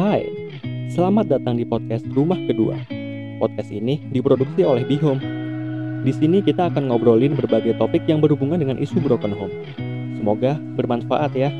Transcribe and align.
Hai, 0.00 0.24
selamat 0.96 1.28
datang 1.28 1.60
di 1.60 1.68
podcast 1.68 2.08
Rumah 2.08 2.40
Kedua. 2.48 2.72
Podcast 3.36 3.68
ini 3.68 4.00
diproduksi 4.08 4.64
oleh 4.64 4.80
Bihome. 4.88 5.20
Di 6.08 6.12
sini 6.16 6.40
kita 6.40 6.72
akan 6.72 6.88
ngobrolin 6.88 7.36
berbagai 7.36 7.76
topik 7.76 8.08
yang 8.08 8.24
berhubungan 8.24 8.56
dengan 8.56 8.80
isu 8.80 8.96
broken 9.04 9.36
home. 9.36 9.52
Semoga 10.16 10.56
bermanfaat 10.56 11.36
ya. 11.36 11.52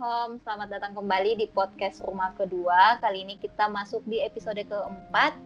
Home, 0.00 0.40
selamat 0.40 0.68
datang 0.72 0.92
kembali 0.96 1.36
di 1.36 1.46
podcast 1.52 2.00
rumah 2.00 2.32
kedua. 2.32 2.96
Kali 3.04 3.28
ini 3.28 3.36
kita 3.36 3.68
masuk 3.68 4.00
di 4.08 4.24
episode 4.24 4.64
keempat 4.64 5.36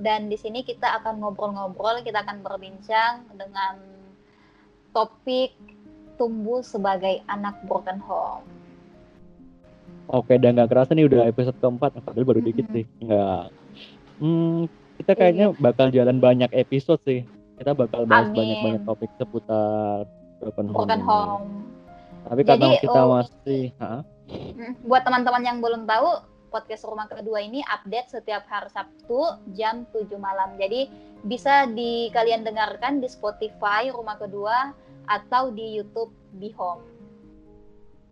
dan 0.00 0.32
di 0.32 0.40
sini 0.40 0.64
kita 0.64 0.96
akan 1.02 1.20
ngobrol-ngobrol, 1.20 2.00
kita 2.00 2.24
akan 2.24 2.40
berbincang 2.40 3.28
dengan 3.36 3.76
topik 4.96 5.52
tumbuh 6.16 6.64
sebagai 6.64 7.20
anak 7.28 7.52
broken 7.68 8.00
home. 8.00 8.48
Oke, 10.08 10.40
dan 10.40 10.56
nggak 10.56 10.72
kerasa 10.72 10.96
nih 10.96 11.12
udah 11.12 11.28
episode 11.28 11.58
keempat, 11.60 12.00
padahal 12.00 12.24
baru 12.24 12.40
dikit 12.40 12.72
sih. 12.72 12.88
Nggak. 13.04 13.52
Hmm, 14.24 14.72
kita 15.04 15.12
kayaknya 15.12 15.52
bakal 15.60 15.92
jalan 15.92 16.16
banyak 16.16 16.48
episode 16.56 17.02
sih. 17.04 17.28
Kita 17.60 17.76
bakal 17.76 18.08
bahas 18.08 18.32
banyak-banyak 18.32 18.88
topik 18.88 19.12
seputar 19.20 20.08
broken 20.40 20.72
home. 20.72 20.80
Broken 20.80 21.02
home. 21.04 21.61
Tapi 22.22 22.40
Jadi, 22.46 22.48
karena 22.48 22.68
kita 22.78 23.00
oh, 23.02 23.08
masih? 23.18 23.64
Hmm, 23.78 24.72
Buat 24.86 25.02
teman-teman 25.04 25.42
yang 25.42 25.58
belum 25.58 25.84
tahu, 25.84 26.22
podcast 26.52 26.84
rumah 26.84 27.08
kedua 27.08 27.40
ini 27.40 27.64
update 27.64 28.12
setiap 28.12 28.44
hari 28.46 28.68
Sabtu 28.70 29.40
jam 29.56 29.88
7 29.90 30.06
malam. 30.20 30.54
Jadi 30.60 30.86
bisa 31.24 31.64
di 31.70 32.12
kalian 32.12 32.44
dengarkan 32.44 33.00
di 33.00 33.08
Spotify 33.08 33.88
rumah 33.88 34.20
kedua 34.20 34.76
atau 35.08 35.50
di 35.50 35.80
YouTube 35.80 36.12
Bihome. 36.38 36.84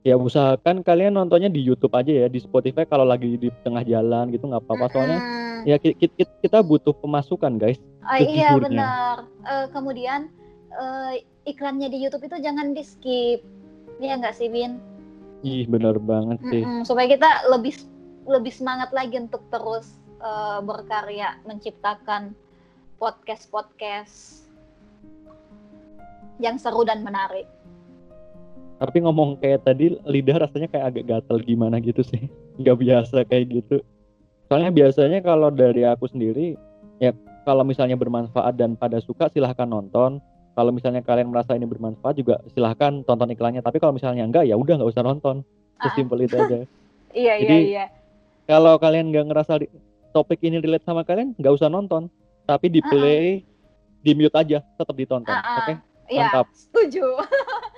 ya 0.00 0.16
usahakan 0.16 0.80
kalian 0.80 1.12
nontonnya 1.12 1.52
di 1.52 1.60
YouTube 1.60 1.92
aja 1.92 2.08
ya, 2.08 2.26
di 2.32 2.40
Spotify 2.40 2.88
kalau 2.88 3.04
lagi 3.04 3.36
di 3.36 3.52
tengah 3.60 3.84
jalan 3.84 4.32
gitu 4.32 4.48
nggak 4.48 4.64
apa-apa 4.64 4.86
soalnya 4.96 5.20
ya 5.68 5.76
ki- 5.76 5.92
ki- 5.92 6.16
ki- 6.16 6.38
kita 6.40 6.64
butuh 6.64 6.96
pemasukan 6.96 7.60
guys. 7.60 7.76
Oh, 8.00 8.16
iya 8.16 8.56
benar. 8.56 9.28
Eh, 9.44 9.66
kemudian 9.76 10.32
eh, 10.72 11.20
iklannya 11.44 11.92
di 11.92 12.00
YouTube 12.00 12.24
itu 12.24 12.40
jangan 12.40 12.72
di 12.72 12.80
skip. 12.80 13.44
Iya 14.00 14.16
nggak 14.16 14.34
sih 14.34 14.48
Bin? 14.48 14.80
Ih 15.44 15.68
bener 15.68 16.00
banget 16.00 16.40
sih. 16.48 16.64
Mm-mm, 16.64 16.88
supaya 16.88 17.06
kita 17.08 17.48
lebih 17.52 17.76
lebih 18.24 18.52
semangat 18.52 18.90
lagi 18.96 19.20
untuk 19.20 19.44
terus 19.52 20.00
eh, 20.20 20.58
berkarya 20.64 21.36
menciptakan 21.44 22.32
podcast 22.96 23.48
podcast 23.52 24.16
yang 26.40 26.56
seru 26.56 26.84
dan 26.88 27.04
menarik. 27.04 27.44
Tapi 28.80 29.04
ngomong 29.04 29.36
kayak 29.44 29.68
tadi 29.68 29.92
lidah 30.08 30.48
rasanya 30.48 30.68
kayak 30.72 30.96
agak 30.96 31.04
gatel 31.04 31.36
gimana 31.44 31.76
gitu 31.84 32.00
sih. 32.00 32.28
Nggak 32.60 32.76
biasa 32.80 33.16
kayak 33.28 33.46
gitu. 33.52 33.84
Soalnya 34.48 34.72
biasanya 34.72 35.20
kalau 35.20 35.52
dari 35.52 35.84
aku 35.84 36.08
sendiri 36.08 36.56
ya 37.00 37.12
kalau 37.44 37.64
misalnya 37.64 37.96
bermanfaat 37.96 38.56
dan 38.56 38.76
pada 38.80 39.00
suka 39.04 39.28
silahkan 39.28 39.68
nonton. 39.68 40.24
Kalau 40.60 40.76
misalnya 40.76 41.00
kalian 41.00 41.32
merasa 41.32 41.56
ini 41.56 41.64
bermanfaat 41.64 42.20
juga 42.20 42.36
silahkan 42.52 43.00
tonton 43.00 43.32
iklannya. 43.32 43.64
Tapi 43.64 43.80
kalau 43.80 43.96
misalnya 43.96 44.28
enggak 44.28 44.44
ya 44.44 44.60
udah 44.60 44.76
nggak 44.76 44.92
usah 44.92 45.00
nonton. 45.00 45.40
Ah, 45.80 45.88
Sesimpel 45.88 46.28
itu 46.28 46.36
aja. 46.36 46.60
Iya 47.10 47.34
iya 47.40 47.48
Jadi- 47.48 47.66
iya. 47.72 47.84
Kalau 48.44 48.76
kalian 48.76 49.08
nggak 49.08 49.26
ngerasa 49.32 49.52
di- 49.58 49.72
topik 50.12 50.44
ini 50.44 50.60
relate 50.60 50.84
sama 50.84 51.00
kalian 51.00 51.32
nggak 51.34 51.54
usah 51.56 51.66
nonton. 51.66 52.12
Tapi 52.44 52.68
di 52.68 52.84
play, 52.84 53.40
di 53.98 54.12
mute 54.12 54.36
aja, 54.36 54.60
tetap 54.60 54.92
ditonton. 54.92 55.32
Ah, 55.32 55.40
ah. 55.40 55.56
Oke? 55.64 55.74
Iya, 56.06 56.28
Mantap. 56.28 56.46
setuju. 56.52 57.06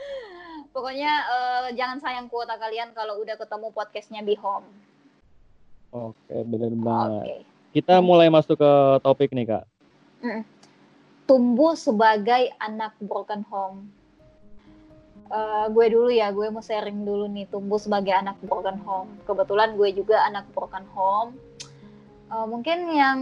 Pokoknya 0.75 1.13
eh, 1.23 1.67
jangan 1.73 2.03
sayang 2.03 2.27
kuota 2.27 2.59
kalian 2.59 2.91
kalau 2.93 3.23
udah 3.23 3.39
ketemu 3.39 3.71
podcastnya 3.71 4.21
Be 4.21 4.35
Home. 4.43 4.67
Oke, 5.95 6.37
bener 6.43 6.75
Oke. 6.75 6.83
banget. 6.83 7.25
Kita 7.71 7.95
mulai 8.03 8.27
masuk 8.27 8.59
ke 8.59 8.73
topik 9.01 9.31
nih 9.31 9.47
kak. 9.47 9.65
Tumbuh 11.33 11.73
sebagai 11.73 12.53
anak 12.61 12.93
broken 13.01 13.41
home. 13.49 13.89
Eh, 15.33 15.67
gue 15.73 15.87
dulu 15.89 16.13
ya, 16.13 16.29
gue 16.29 16.45
mau 16.53 16.61
sharing 16.61 17.09
dulu 17.09 17.25
nih 17.33 17.49
tumbuh 17.49 17.81
sebagai 17.81 18.13
anak 18.13 18.37
broken 18.45 18.77
home. 18.85 19.09
Kebetulan 19.25 19.81
gue 19.81 19.97
juga 19.97 20.29
anak 20.29 20.45
broken 20.53 20.85
home. 20.93 21.33
Eh, 22.29 22.47
mungkin 22.53 22.85
yang 22.93 23.21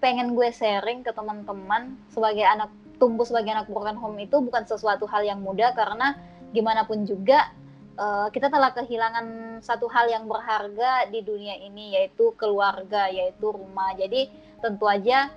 pengen 0.00 0.32
gue 0.32 0.48
sharing 0.48 1.04
ke 1.04 1.12
teman-teman 1.12 2.00
sebagai 2.08 2.48
anak 2.48 2.72
tumbuh 2.96 3.28
sebagai 3.28 3.52
anak 3.52 3.68
broken 3.68 4.00
home 4.00 4.16
itu 4.24 4.40
bukan 4.40 4.64
sesuatu 4.64 5.04
hal 5.04 5.20
yang 5.20 5.44
mudah 5.44 5.76
karena 5.76 6.16
gimana 6.56 6.88
pun 6.88 7.04
juga 7.04 7.52
eh, 8.00 8.28
kita 8.32 8.48
telah 8.48 8.72
kehilangan 8.72 9.60
satu 9.60 9.84
hal 9.92 10.08
yang 10.08 10.24
berharga 10.24 11.12
di 11.12 11.20
dunia 11.20 11.60
ini 11.60 11.92
yaitu 11.92 12.32
keluarga, 12.40 13.12
yaitu 13.12 13.52
rumah. 13.52 13.92
Jadi 14.00 14.32
tentu 14.64 14.88
aja 14.88 15.28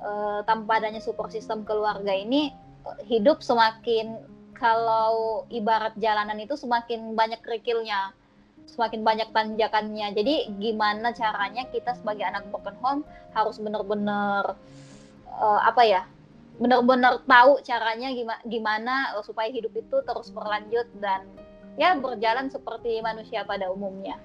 eh, 0.00 0.40
tanpa 0.48 0.80
adanya 0.80 1.00
support 1.00 1.30
system 1.30 1.62
keluarga 1.62 2.12
ini 2.12 2.52
hidup 3.04 3.44
semakin 3.44 4.16
kalau 4.56 5.44
ibarat 5.48 5.96
jalanan 5.96 6.36
itu 6.40 6.56
semakin 6.56 7.16
banyak 7.16 7.40
kerikilnya 7.40 8.12
semakin 8.68 9.00
banyak 9.02 9.28
tanjakannya 9.32 10.12
jadi 10.12 10.34
gimana 10.60 11.16
caranya 11.16 11.66
kita 11.72 11.96
sebagai 11.96 12.28
anak 12.28 12.44
broken 12.52 12.76
home 12.84 13.02
harus 13.32 13.56
benar-benar 13.56 14.56
eh, 15.28 15.60
apa 15.64 15.82
ya 15.84 16.02
benar-benar 16.60 17.24
tahu 17.24 17.64
caranya 17.64 18.12
gimana 18.12 18.40
gimana 18.44 18.94
eh, 19.16 19.24
supaya 19.24 19.48
hidup 19.48 19.72
itu 19.72 19.96
terus 20.04 20.28
berlanjut 20.30 20.86
dan 21.00 21.24
ya 21.80 21.96
berjalan 21.96 22.52
seperti 22.52 23.00
manusia 23.00 23.42
pada 23.48 23.72
umumnya 23.72 24.20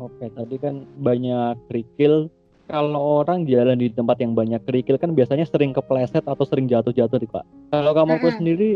Oke, 0.00 0.32
tadi 0.32 0.56
kan 0.56 0.88
banyak 1.04 1.68
kerikil. 1.68 2.32
Kalau 2.70 3.26
orang 3.26 3.44
jalan 3.44 3.76
di 3.76 3.90
tempat 3.90 4.22
yang 4.22 4.32
banyak 4.32 4.62
kerikil 4.64 4.96
kan 4.96 5.12
biasanya 5.12 5.44
sering 5.44 5.74
kepleset 5.74 6.22
atau 6.22 6.44
sering 6.46 6.70
jatuh-jatuh 6.70 7.18
nih 7.18 7.30
kak. 7.30 7.44
Kalau 7.74 7.92
kamu 7.92 8.14
Mm-mm. 8.16 8.36
sendiri, 8.38 8.70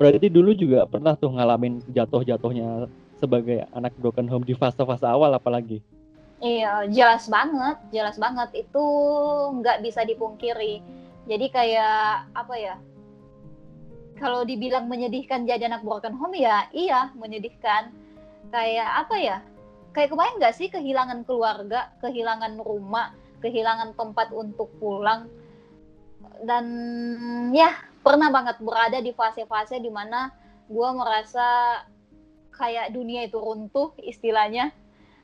berarti 0.00 0.26
dulu 0.30 0.50
juga 0.56 0.86
pernah 0.86 1.18
tuh 1.18 1.34
ngalamin 1.34 1.82
jatuh-jatuhnya 1.90 2.88
sebagai 3.20 3.68
anak 3.76 3.92
broken 4.00 4.30
home 4.30 4.46
di 4.46 4.56
fase-fase 4.56 5.04
awal 5.04 5.34
apalagi. 5.36 5.84
Iya, 6.40 6.88
jelas 6.88 7.28
banget, 7.28 7.76
jelas 7.92 8.16
banget. 8.16 8.48
Itu 8.56 8.84
nggak 9.60 9.84
bisa 9.84 10.08
dipungkiri. 10.08 10.80
Jadi 11.28 11.46
kayak 11.52 12.32
apa 12.32 12.54
ya? 12.56 12.76
Kalau 14.16 14.48
dibilang 14.48 14.88
menyedihkan 14.88 15.44
jadi 15.44 15.68
anak 15.68 15.84
broken 15.84 16.16
home 16.16 16.36
ya, 16.40 16.64
iya 16.72 17.12
menyedihkan. 17.12 17.92
Kayak 18.48 19.04
apa 19.04 19.16
ya? 19.20 19.38
Kayak 19.90 20.14
kebayang 20.14 20.36
nggak 20.38 20.56
sih 20.56 20.68
kehilangan 20.70 21.26
keluarga, 21.26 21.90
kehilangan 21.98 22.62
rumah, 22.62 23.10
kehilangan 23.42 23.98
tempat 23.98 24.30
untuk 24.30 24.70
pulang. 24.78 25.26
Dan 26.40 26.66
ya 27.50 27.74
pernah 28.00 28.30
banget 28.32 28.62
berada 28.62 28.98
di 29.02 29.10
fase-fase 29.12 29.82
di 29.82 29.90
mana 29.92 30.30
gue 30.70 30.88
merasa 30.94 31.80
kayak 32.54 32.94
dunia 32.94 33.26
itu 33.26 33.36
runtuh 33.36 33.92
istilahnya. 34.00 34.70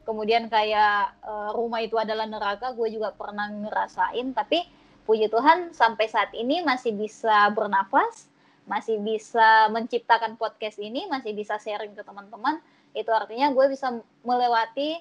Kemudian 0.02 0.50
kayak 0.50 1.18
eh, 1.22 1.50
rumah 1.54 1.82
itu 1.82 1.94
adalah 1.98 2.26
neraka 2.26 2.74
gue 2.74 2.90
juga 2.90 3.14
pernah 3.14 3.46
ngerasain. 3.46 4.34
Tapi 4.34 4.66
puji 5.06 5.30
Tuhan 5.30 5.70
sampai 5.70 6.06
saat 6.10 6.34
ini 6.34 6.66
masih 6.66 6.90
bisa 6.98 7.54
bernafas 7.54 8.26
masih 8.66 8.98
bisa 8.98 9.70
menciptakan 9.70 10.34
podcast 10.34 10.82
ini 10.82 11.06
masih 11.06 11.32
bisa 11.32 11.54
sharing 11.62 11.94
ke 11.94 12.02
teman-teman 12.02 12.58
itu 12.96 13.10
artinya 13.12 13.52
gue 13.52 13.66
bisa 13.68 14.00
melewati 14.24 14.98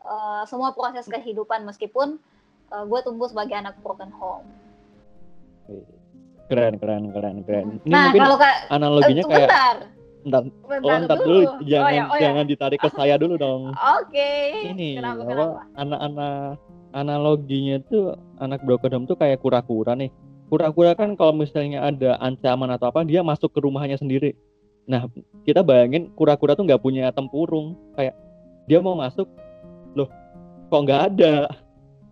eh, 0.00 0.42
semua 0.48 0.72
proses 0.72 1.04
kehidupan 1.04 1.68
meskipun 1.68 2.16
eh, 2.72 2.84
gue 2.88 3.00
tumbuh 3.04 3.28
sebagai 3.28 3.54
anak 3.54 3.76
broken 3.84 4.10
home 4.16 4.48
Keren, 6.44 6.76
keren, 6.76 7.08
keren, 7.08 7.40
keren. 7.48 7.80
Ini 7.88 7.92
nah 7.92 8.12
mungkin 8.12 8.20
kalau 8.20 8.36
kak 8.36 8.56
analoginya 8.68 9.24
eh, 9.24 9.30
kayak 9.32 9.48
bentar 9.48 9.76
Ntar, 10.24 10.42
bentar, 10.64 10.88
oh, 10.88 11.04
ntar 11.04 11.18
dulu, 11.20 11.42
jangan 11.68 11.84
oh, 11.84 11.92
ya, 11.92 12.04
oh, 12.08 12.16
ya. 12.16 12.20
jangan 12.24 12.44
ditarik 12.48 12.80
ke 12.80 12.88
saya 12.96 13.20
dulu 13.20 13.36
dong. 13.36 13.76
oke 14.00 14.32
Ini 14.72 14.96
kenapa 14.96 15.20
apa, 15.20 15.28
kenapa 15.28 15.60
anak-anak 15.76 16.48
analoginya 16.96 17.76
tuh 17.92 18.16
anak 18.40 18.64
broken 18.64 18.92
home 18.96 19.04
tuh 19.04 19.20
kayak 19.20 19.44
kura-kura 19.44 19.92
nih. 19.92 20.08
Kura-kura 20.48 20.96
kan 20.96 21.12
kalau 21.20 21.36
misalnya 21.36 21.84
ada 21.84 22.16
ancaman 22.24 22.72
atau 22.72 22.88
apa 22.88 23.04
dia 23.04 23.20
masuk 23.20 23.52
ke 23.52 23.60
rumahnya 23.60 24.00
sendiri. 24.00 24.32
Nah 24.84 25.08
kita 25.44 25.60
bayangin 25.60 26.12
kura-kura 26.12 26.52
tuh 26.52 26.64
nggak 26.64 26.80
punya 26.80 27.08
tempurung 27.10 27.76
kayak 27.94 28.14
dia 28.64 28.80
mau 28.80 28.96
masuk 28.96 29.28
loh 29.92 30.08
kok 30.68 30.80
nggak 30.84 31.02
ada. 31.14 31.34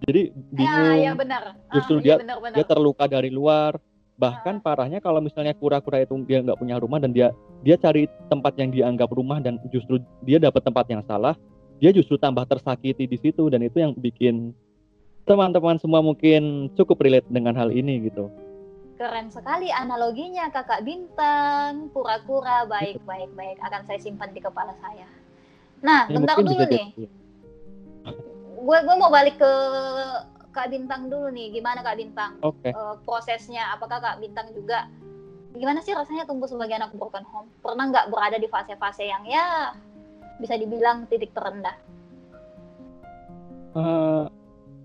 Jadi 0.03 0.35
ya 0.35 0.51
bingung. 0.51 0.99
ya 0.99 1.13
benar 1.15 1.43
Justru 1.71 1.95
Ah, 1.95 2.03
dia- 2.03 2.19
iya, 2.19 2.23
benar, 2.27 2.39
benar. 2.43 2.57
dia 2.59 2.67
terluka 2.67 3.05
dari 3.07 3.31
luar 3.31 3.79
bahkan 4.13 4.61
parahnya 4.61 5.01
kalau 5.01 5.19
misalnya 5.19 5.57
kura-kura 5.57 6.05
itu 6.05 6.15
dia 6.27 6.45
nggak 6.45 6.59
punya 6.59 6.77
rumah 6.79 7.01
dan 7.01 7.11
dia 7.11 7.33
dia 7.65 7.75
cari 7.75 8.07
tempat 8.29 8.55
yang 8.61 8.71
dianggap 8.71 9.09
rumah 9.11 9.41
dan 9.41 9.57
justru 9.73 9.99
dia 10.23 10.37
dapat 10.39 10.63
tempat 10.63 10.85
yang 10.91 11.03
salah 11.07 11.35
dia 11.81 11.91
justru 11.91 12.15
tambah 12.15 12.45
tersakiti 12.47 13.09
di 13.09 13.19
situ 13.19 13.49
dan 13.51 13.65
itu 13.65 13.83
yang 13.83 13.91
bikin 13.97 14.55
teman-teman 15.23 15.79
semua 15.79 16.03
mungkin 16.03 16.71
cukup 16.75 16.99
relate 17.03 17.27
dengan 17.31 17.55
hal 17.55 17.71
ini 17.71 18.11
gitu. 18.11 18.27
Keren 19.03 19.35
sekali 19.35 19.67
analoginya 19.67 20.47
kakak 20.55 20.87
bintang, 20.87 21.91
pura-pura 21.91 22.63
baik 22.71 23.03
baik 23.03 23.35
baik 23.35 23.59
akan 23.59 23.83
saya 23.83 23.99
simpan 23.99 24.31
di 24.31 24.39
kepala 24.39 24.79
saya. 24.79 25.11
Nah, 25.83 26.07
ya, 26.07 26.15
bentar 26.15 26.39
dulu 26.39 26.63
nih. 26.71 26.95
Gue 28.63 28.79
gue 28.87 28.95
mau 28.95 29.11
balik 29.11 29.43
ke 29.43 29.53
Kak 30.55 30.71
Bintang 30.71 31.11
dulu 31.11 31.35
nih. 31.35 31.51
Gimana 31.51 31.83
Kak 31.83 31.99
Bintang? 31.99 32.39
Okay. 32.47 32.71
Uh, 32.71 32.95
prosesnya 33.03 33.75
apakah 33.75 33.99
Kak 33.99 34.23
Bintang 34.23 34.55
juga 34.55 34.87
gimana 35.51 35.83
sih 35.83 35.99
rasanya 35.99 36.23
tumbuh 36.23 36.47
sebagai 36.47 36.79
anak 36.79 36.95
broken 36.95 37.27
home? 37.27 37.51
Pernah 37.59 37.91
nggak 37.91 38.07
berada 38.07 38.39
di 38.39 38.47
fase-fase 38.47 39.03
yang 39.03 39.27
ya 39.27 39.75
bisa 40.39 40.55
dibilang 40.55 41.11
titik 41.11 41.35
terendah? 41.35 41.75
Uh, 43.75 44.31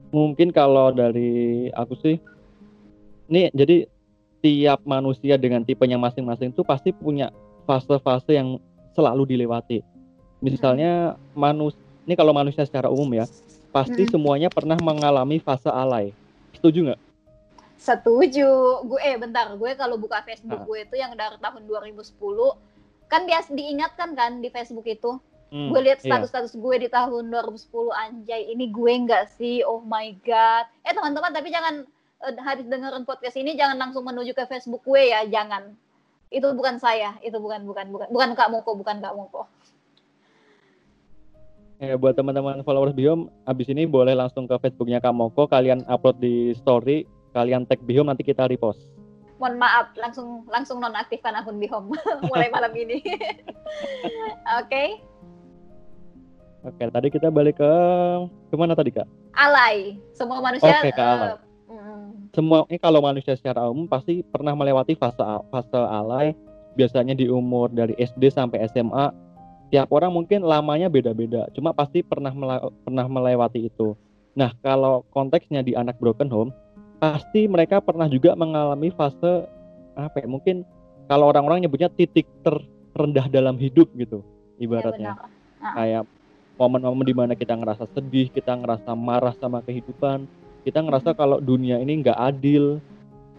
mungkin 0.10 0.50
kalau 0.50 0.90
dari 0.90 1.70
aku 1.70 1.94
sih, 2.02 2.18
ini 3.30 3.54
jadi 3.54 3.86
tiap 4.48 4.80
manusia 4.88 5.36
dengan 5.36 5.60
tipenya 5.68 6.00
masing-masing 6.00 6.56
itu 6.56 6.64
pasti 6.64 6.96
punya 6.96 7.36
fase-fase 7.68 8.32
yang 8.32 8.56
selalu 8.96 9.28
dilewati. 9.36 9.84
Misalnya 10.40 11.20
manus 11.36 11.76
ini 12.08 12.16
kalau 12.16 12.32
manusia 12.32 12.64
secara 12.64 12.88
umum 12.88 13.20
ya, 13.20 13.28
pasti 13.76 14.08
hmm. 14.08 14.12
semuanya 14.16 14.48
pernah 14.48 14.80
mengalami 14.80 15.44
fase 15.44 15.68
alay. 15.68 16.16
Setuju 16.56 16.88
nggak? 16.88 17.02
Setuju. 17.76 18.48
Gue 18.88 19.00
eh 19.04 19.20
bentar, 19.20 19.52
gue 19.52 19.72
kalau 19.76 20.00
buka 20.00 20.24
Facebook 20.24 20.64
nah. 20.64 20.66
gue 20.66 20.80
itu 20.88 20.96
yang 20.96 21.12
dari 21.20 21.36
tahun 21.44 21.68
2010 21.68 22.08
kan 23.12 23.28
biasa 23.28 23.52
diingatkan 23.52 24.16
kan 24.16 24.40
di 24.40 24.48
Facebook 24.48 24.88
itu 24.88 25.20
Hmm, 25.48 25.72
gue 25.72 25.80
lihat 25.80 26.04
iya. 26.04 26.12
status-status 26.12 26.60
gue 26.60 26.76
di 26.76 26.90
tahun 26.92 27.32
2010 27.32 27.72
anjay 27.88 28.52
ini 28.52 28.68
gue 28.68 28.92
enggak 28.92 29.32
sih 29.40 29.64
oh 29.64 29.80
my 29.80 30.12
god 30.28 30.68
eh 30.84 30.92
teman-teman 30.92 31.32
tapi 31.32 31.48
jangan 31.48 31.88
habis 32.22 32.66
dengerin 32.66 33.06
podcast 33.06 33.38
ini 33.38 33.54
jangan 33.54 33.78
langsung 33.78 34.02
menuju 34.02 34.34
ke 34.34 34.50
Facebook 34.50 34.82
gue 34.86 35.14
ya 35.14 35.26
jangan 35.30 35.78
itu 36.34 36.48
bukan 36.52 36.82
saya 36.82 37.16
itu 37.24 37.38
bukan 37.38 37.64
bukan 37.64 37.88
bukan 37.94 38.08
bukan 38.10 38.30
kak 38.34 38.50
Moko 38.52 38.74
bukan 38.76 39.00
kak 39.00 39.16
Moko 39.16 39.46
Eh, 41.78 41.94
buat 41.94 42.18
teman-teman 42.18 42.66
followers 42.66 42.90
Biom, 42.98 43.30
abis 43.46 43.70
ini 43.70 43.86
boleh 43.86 44.18
langsung 44.18 44.50
ke 44.50 44.58
Facebooknya 44.58 44.98
Kak 44.98 45.14
Moko, 45.14 45.46
kalian 45.46 45.86
upload 45.86 46.18
di 46.18 46.50
story, 46.58 47.06
kalian 47.38 47.70
tag 47.70 47.78
Biom, 47.86 48.10
nanti 48.10 48.26
kita 48.26 48.50
repost. 48.50 48.82
Mohon 49.38 49.62
maaf, 49.62 49.94
langsung 49.94 50.42
langsung 50.50 50.82
nonaktifkan 50.82 51.38
akun 51.38 51.62
Bihom 51.62 51.94
mulai 52.34 52.50
malam 52.50 52.74
ini. 52.74 52.98
Oke. 54.58 54.66
okay. 54.66 54.90
Oke, 56.66 56.82
tadi 56.90 57.08
kita 57.14 57.30
balik 57.30 57.62
ke 57.62 57.72
ke 58.50 58.56
mana 58.58 58.74
tadi 58.74 58.90
kak? 58.98 59.06
Alay, 59.38 60.02
semua 60.18 60.42
manusia. 60.42 60.82
Oke, 60.82 60.90
ke 60.90 60.98
alay. 60.98 61.38
Uh, 61.38 61.47
Semua 62.38 62.70
ini 62.70 62.78
kalau 62.78 63.02
manusia 63.02 63.34
secara 63.34 63.66
umum 63.66 63.90
pasti 63.90 64.22
pernah 64.22 64.54
melewati 64.54 64.94
fase 64.94 65.26
fase 65.50 65.74
alay. 65.74 66.38
Biasanya 66.78 67.18
di 67.18 67.26
umur 67.26 67.74
dari 67.74 67.98
SD 67.98 68.30
sampai 68.30 68.62
SMA. 68.70 69.10
Tiap 69.74 69.90
orang 69.90 70.14
mungkin 70.14 70.46
lamanya 70.46 70.86
beda-beda. 70.86 71.50
Cuma 71.58 71.74
pasti 71.74 72.06
pernah 72.06 72.30
pernah 72.86 73.06
melewati 73.10 73.66
itu. 73.66 73.98
Nah, 74.38 74.54
kalau 74.62 75.02
konteksnya 75.10 75.66
di 75.66 75.74
anak 75.74 75.98
broken 75.98 76.30
home, 76.30 76.54
pasti 77.02 77.50
mereka 77.50 77.82
pernah 77.82 78.06
juga 78.06 78.38
mengalami 78.38 78.94
fase 78.94 79.50
apa 79.98 80.22
ya? 80.22 80.30
Mungkin 80.30 80.62
kalau 81.10 81.34
orang-orang 81.34 81.66
nyebutnya 81.66 81.90
titik 81.90 82.30
terendah 82.46 83.26
dalam 83.34 83.58
hidup 83.58 83.90
gitu, 83.98 84.22
ibaratnya. 84.62 85.18
Ya, 85.58 85.74
Kayak 85.74 86.04
momen-momen 86.62 87.06
di 87.10 87.16
mana 87.18 87.34
kita 87.34 87.58
ngerasa 87.58 87.90
sedih, 87.98 88.30
kita 88.30 88.54
ngerasa 88.54 88.94
marah 88.94 89.34
sama 89.42 89.66
kehidupan, 89.66 90.30
kita 90.68 90.84
ngerasa 90.84 91.16
kalau 91.16 91.40
dunia 91.40 91.80
ini 91.80 92.04
nggak 92.04 92.20
adil, 92.20 92.84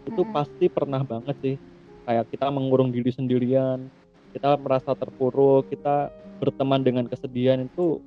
itu 0.09 0.23
pasti 0.33 0.73
pernah 0.73 1.05
banget 1.05 1.37
sih. 1.45 1.57
Kayak 2.09 2.25
kita 2.33 2.49
mengurung 2.49 2.89
diri 2.89 3.13
sendirian, 3.13 3.93
kita 4.33 4.57
merasa 4.57 4.97
terpuruk, 4.97 5.69
kita 5.69 6.09
berteman 6.41 6.81
dengan 6.81 7.05
kesedihan 7.05 7.61
itu 7.61 8.01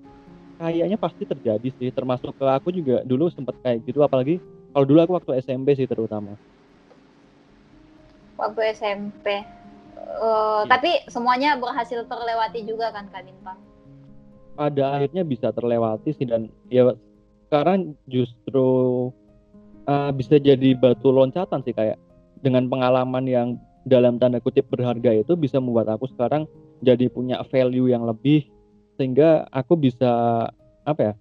kayaknya 0.58 0.98
pasti 0.98 1.30
terjadi 1.30 1.70
sih. 1.78 1.94
Termasuk 1.94 2.34
ke 2.34 2.50
aku 2.50 2.74
juga 2.74 3.06
dulu 3.06 3.30
sempat 3.30 3.54
kayak 3.62 3.86
gitu, 3.86 4.02
apalagi 4.02 4.42
kalau 4.74 4.90
dulu 4.90 5.00
aku 5.06 5.14
waktu 5.22 5.46
SMP 5.46 5.78
sih 5.78 5.86
terutama. 5.86 6.34
Waktu 8.42 8.74
SMP. 8.74 9.46
Uh, 10.18 10.66
ya. 10.66 10.74
Tapi 10.74 11.06
semuanya 11.14 11.62
berhasil 11.62 12.02
terlewati 12.10 12.66
juga 12.66 12.90
kan 12.90 13.06
Kak 13.14 13.22
Bintang? 13.22 13.62
pada 14.52 15.00
akhirnya 15.00 15.24
bisa 15.24 15.50
terlewati 15.50 16.12
sih 16.16 16.28
dan 16.28 16.52
ya 16.68 16.92
sekarang 17.52 18.00
justru 18.08 19.12
uh, 19.84 20.12
bisa 20.16 20.40
jadi 20.40 20.72
batu 20.72 21.12
loncatan 21.12 21.60
sih 21.68 21.76
kayak 21.76 22.00
dengan 22.40 22.72
pengalaman 22.72 23.28
yang 23.28 23.48
dalam 23.84 24.16
tanda 24.16 24.40
kutip 24.40 24.72
berharga 24.72 25.12
itu 25.12 25.36
bisa 25.36 25.60
membuat 25.60 25.92
aku 25.92 26.08
sekarang 26.16 26.48
jadi 26.80 27.12
punya 27.12 27.44
value 27.52 27.92
yang 27.92 28.08
lebih 28.08 28.48
sehingga 28.96 29.52
aku 29.52 29.76
bisa 29.76 30.48
apa 30.88 31.12
ya 31.12 31.14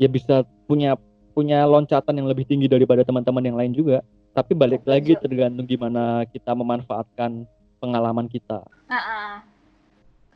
ya 0.00 0.08
bisa 0.08 0.48
punya 0.64 0.96
punya 1.36 1.68
loncatan 1.68 2.16
yang 2.16 2.32
lebih 2.32 2.48
tinggi 2.48 2.64
daripada 2.64 3.04
teman-teman 3.04 3.44
yang 3.44 3.60
lain 3.60 3.76
juga. 3.76 4.00
Tapi 4.32 4.56
balik 4.56 4.88
lagi 4.88 5.12
tergantung 5.20 5.68
gimana 5.68 6.24
kita 6.32 6.56
memanfaatkan 6.56 7.44
pengalaman 7.76 8.24
kita. 8.32 8.64
Uh 8.88 8.96
-uh 8.96 9.52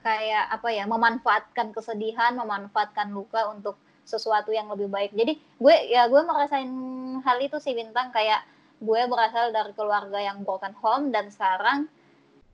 kayak 0.07 0.47
apa 0.55 0.69
ya 0.71 0.87
memanfaatkan 0.87 1.75
kesedihan 1.75 2.39
memanfaatkan 2.39 3.11
luka 3.11 3.51
untuk 3.51 3.75
sesuatu 4.07 4.55
yang 4.55 4.71
lebih 4.71 4.87
baik. 4.87 5.13
Jadi 5.13 5.37
gue 5.37 5.75
ya 5.91 6.07
gue 6.07 6.23
merasain 6.23 6.71
hal 7.27 7.37
itu 7.43 7.59
sih 7.59 7.75
bintang. 7.75 8.15
Kayak 8.15 8.47
gue 8.79 9.01
berasal 9.11 9.51
dari 9.51 9.75
keluarga 9.75 10.23
yang 10.23 10.47
broken 10.47 10.73
home 10.79 11.11
dan 11.11 11.29
sekarang 11.29 11.91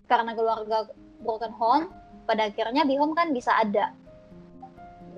karena 0.08 0.32
keluarga 0.32 0.88
broken 1.20 1.52
home 1.54 1.92
pada 2.24 2.48
akhirnya 2.48 2.88
di 2.88 2.96
home 2.96 3.12
kan 3.12 3.30
bisa 3.30 3.52
ada. 3.52 3.92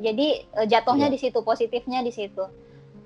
Jadi 0.03 0.43
eh, 0.43 0.67
jatuhnya 0.67 1.07
yeah. 1.09 1.15
di 1.15 1.19
situ 1.23 1.39
positifnya 1.41 2.03
di 2.03 2.11
situ. 2.11 2.45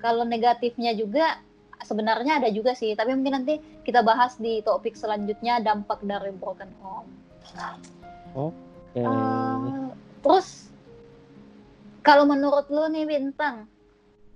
Kalau 0.01 0.25
negatifnya 0.25 0.97
juga 0.97 1.37
sebenarnya 1.85 2.41
ada 2.41 2.49
juga 2.49 2.73
sih. 2.73 2.97
Tapi 2.97 3.13
mungkin 3.13 3.45
nanti 3.45 3.61
kita 3.85 4.01
bahas 4.01 4.41
di 4.41 4.65
topik 4.65 4.97
selanjutnya 4.97 5.61
dampak 5.61 6.01
dari 6.01 6.33
broken 6.33 6.73
home. 6.81 7.11
Oh 8.33 8.51
Okay. 8.97 9.05
Uh, 9.05 9.93
terus 10.25 10.68
kalau 12.03 12.25
menurut 12.25 12.67
lu 12.71 12.87
nih 12.91 13.05
bintang, 13.07 13.67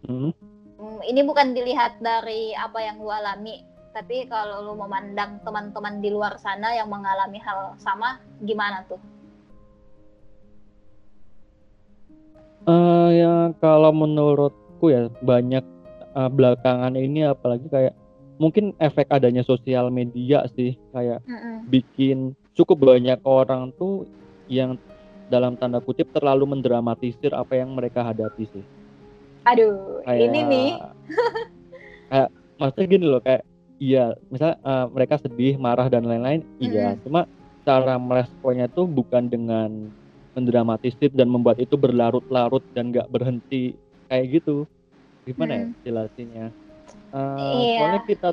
hmm? 0.07 0.33
hmm? 0.79 1.01
ini 1.07 1.21
bukan 1.23 1.55
dilihat 1.55 2.03
dari 2.03 2.53
apa 2.55 2.79
yang 2.83 3.01
lu 3.01 3.11
alami, 3.11 3.63
tapi 3.93 4.27
kalau 4.27 4.65
lu 4.67 4.75
memandang 4.79 5.39
teman-teman 5.45 6.01
di 6.01 6.11
luar 6.11 6.37
sana 6.41 6.75
yang 6.75 6.89
mengalami 6.89 7.39
hal 7.41 7.77
sama, 7.79 8.19
gimana 8.43 8.85
tuh? 8.89 9.01
Uh, 12.63 13.11
ya 13.11 13.35
kalau 13.59 13.91
menurutku 13.91 14.87
ya 14.87 15.11
banyak 15.19 15.67
uh, 16.15 16.31
belakangan 16.31 16.95
ini 16.95 17.27
apalagi 17.27 17.67
kayak 17.67 17.95
mungkin 18.39 18.71
efek 18.79 19.11
adanya 19.11 19.43
sosial 19.43 19.91
media 19.91 20.47
sih 20.55 20.79
kayak 20.95 21.23
mm 21.27 21.35
-mm. 21.35 21.57
bikin 21.67 22.19
cukup 22.55 22.79
banyak 22.95 23.19
orang 23.27 23.75
tuh 23.75 24.07
yang 24.47 24.79
dalam 25.33 25.57
tanda 25.57 25.81
kutip 25.81 26.13
terlalu 26.13 26.45
mendramatisir 26.45 27.33
apa 27.33 27.57
yang 27.57 27.73
mereka 27.73 28.05
hadapi 28.05 28.45
sih. 28.53 28.65
Aduh, 29.49 30.05
kayak, 30.05 30.21
ini 30.29 30.41
nih. 30.45 30.71
kayak 32.13 32.29
maksudnya 32.61 32.87
gini 32.93 33.07
loh 33.09 33.23
kayak 33.25 33.43
iya, 33.81 34.15
misal 34.29 34.61
uh, 34.63 34.87
mereka 34.93 35.17
sedih, 35.19 35.57
marah 35.57 35.89
dan 35.89 36.05
lain-lain, 36.05 36.45
mm-hmm. 36.45 36.69
iya. 36.69 36.95
Cuma 37.03 37.25
cara 37.65 37.97
meresponnya 37.97 38.69
tuh 38.69 38.85
bukan 38.85 39.33
dengan 39.33 39.91
mendramatisir 40.37 41.11
dan 41.11 41.33
membuat 41.33 41.59
itu 41.59 41.75
berlarut-larut 41.75 42.63
dan 42.77 42.93
nggak 42.93 43.09
berhenti 43.09 43.75
kayak 44.07 44.39
gitu. 44.39 44.69
Gimana 45.27 45.53
mm. 45.53 45.59
ya 45.59 45.67
jelasinnya? 45.89 46.47
Uh, 47.11 47.59
iya. 47.59 47.79
Soalnya 47.81 48.03
kita 48.07 48.29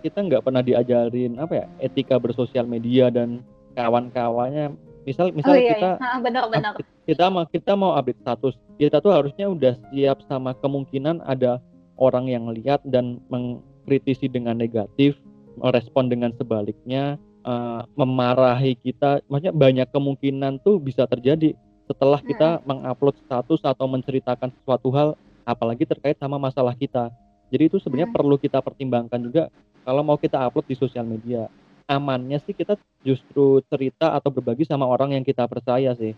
kita 0.00 0.18
nggak 0.22 0.44
pernah 0.44 0.62
diajarin 0.62 1.40
apa 1.40 1.64
ya 1.64 1.66
etika 1.82 2.16
bersosial 2.20 2.68
media 2.68 3.10
dan 3.10 3.42
kawan-kawannya 3.74 4.72
misal 5.06 5.30
misal 5.30 5.54
oh, 5.54 5.56
iya, 5.56 5.78
kita 5.78 5.90
iya. 6.02 6.18
benar 6.18 6.44
benar 6.50 6.72
kita 7.06 7.24
mau 7.30 7.46
kita 7.46 7.72
mau 7.78 7.94
update 7.94 8.20
status 8.26 8.54
kita 8.74 8.98
tuh 8.98 9.14
harusnya 9.14 9.46
udah 9.46 9.78
siap 9.94 10.18
sama 10.26 10.50
kemungkinan 10.58 11.22
ada 11.22 11.62
orang 11.96 12.26
yang 12.26 12.50
lihat 12.50 12.82
dan 12.82 13.22
mengkritisi 13.30 14.26
dengan 14.26 14.58
negatif 14.58 15.14
merespon 15.56 16.10
dengan 16.10 16.34
sebaliknya 16.34 17.16
uh, 17.46 17.86
memarahi 17.94 18.74
kita 18.82 19.22
maksudnya 19.30 19.54
banyak 19.54 19.88
kemungkinan 19.94 20.58
tuh 20.66 20.82
bisa 20.82 21.06
terjadi 21.06 21.54
setelah 21.86 22.18
kita 22.18 22.58
hmm. 22.60 22.66
mengupload 22.66 23.14
status 23.22 23.62
atau 23.62 23.86
menceritakan 23.86 24.50
sesuatu 24.58 24.90
hal 24.90 25.14
apalagi 25.46 25.86
terkait 25.86 26.18
sama 26.18 26.36
masalah 26.36 26.74
kita 26.74 27.14
jadi 27.54 27.70
itu 27.70 27.78
sebenarnya 27.78 28.10
hmm. 28.10 28.18
perlu 28.18 28.36
kita 28.42 28.58
pertimbangkan 28.58 29.22
juga 29.22 29.48
kalau 29.86 30.02
mau 30.02 30.18
kita 30.18 30.42
upload 30.42 30.66
di 30.66 30.74
sosial 30.74 31.06
media 31.06 31.46
amannya 31.86 32.42
sih 32.42 32.54
kita 32.54 32.78
justru 33.06 33.62
cerita 33.70 34.14
atau 34.14 34.30
berbagi 34.30 34.66
sama 34.66 34.86
orang 34.86 35.14
yang 35.14 35.24
kita 35.26 35.46
percaya 35.46 35.94
sih. 35.94 36.14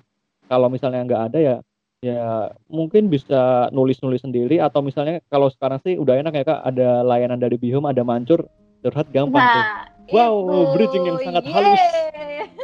Kalau 0.48 0.72
misalnya 0.72 1.04
nggak 1.04 1.24
ada 1.32 1.38
ya 1.38 1.56
Ya, 1.98 2.54
mungkin 2.70 3.10
bisa 3.10 3.66
nulis-nulis 3.74 4.22
sendiri 4.22 4.62
atau 4.62 4.86
misalnya 4.86 5.18
kalau 5.26 5.50
sekarang 5.50 5.82
sih 5.82 5.98
udah 5.98 6.14
enak 6.22 6.30
ya 6.30 6.44
Kak, 6.46 6.60
ada 6.62 7.02
layanan 7.02 7.42
dari 7.42 7.58
Bihome, 7.58 7.90
ada 7.90 8.06
Mancur, 8.06 8.46
curhat 8.86 9.10
gampang 9.10 9.42
tuh. 9.42 9.64
Nah, 9.66 9.82
Wow, 10.08 10.34
itu. 10.40 10.72
bridging 10.78 11.04
yang 11.04 11.18
sangat 11.20 11.44
halus. 11.50 11.74
Yeay. 11.74 12.46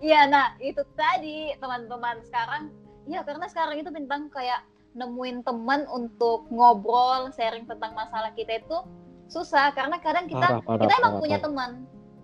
Iya, 0.00 0.32
nah 0.32 0.56
itu 0.64 0.80
tadi 0.96 1.52
teman-teman 1.60 2.24
sekarang. 2.24 2.72
Ya 3.04 3.20
karena 3.20 3.44
sekarang 3.52 3.84
itu 3.84 3.92
tentang 3.92 4.32
kayak 4.32 4.64
nemuin 4.96 5.44
teman 5.44 5.84
untuk 5.92 6.48
ngobrol, 6.48 7.28
sharing 7.36 7.68
tentang 7.68 7.92
masalah 7.92 8.32
kita 8.32 8.64
itu 8.64 8.80
susah 9.28 9.76
karena 9.76 10.00
kadang 10.00 10.24
kita 10.24 10.40
Parah, 10.40 10.64
parah, 10.64 10.82
kita 10.88 10.94
emang 11.04 11.12
parah, 11.12 11.20
punya 11.20 11.38
teman. 11.40 11.70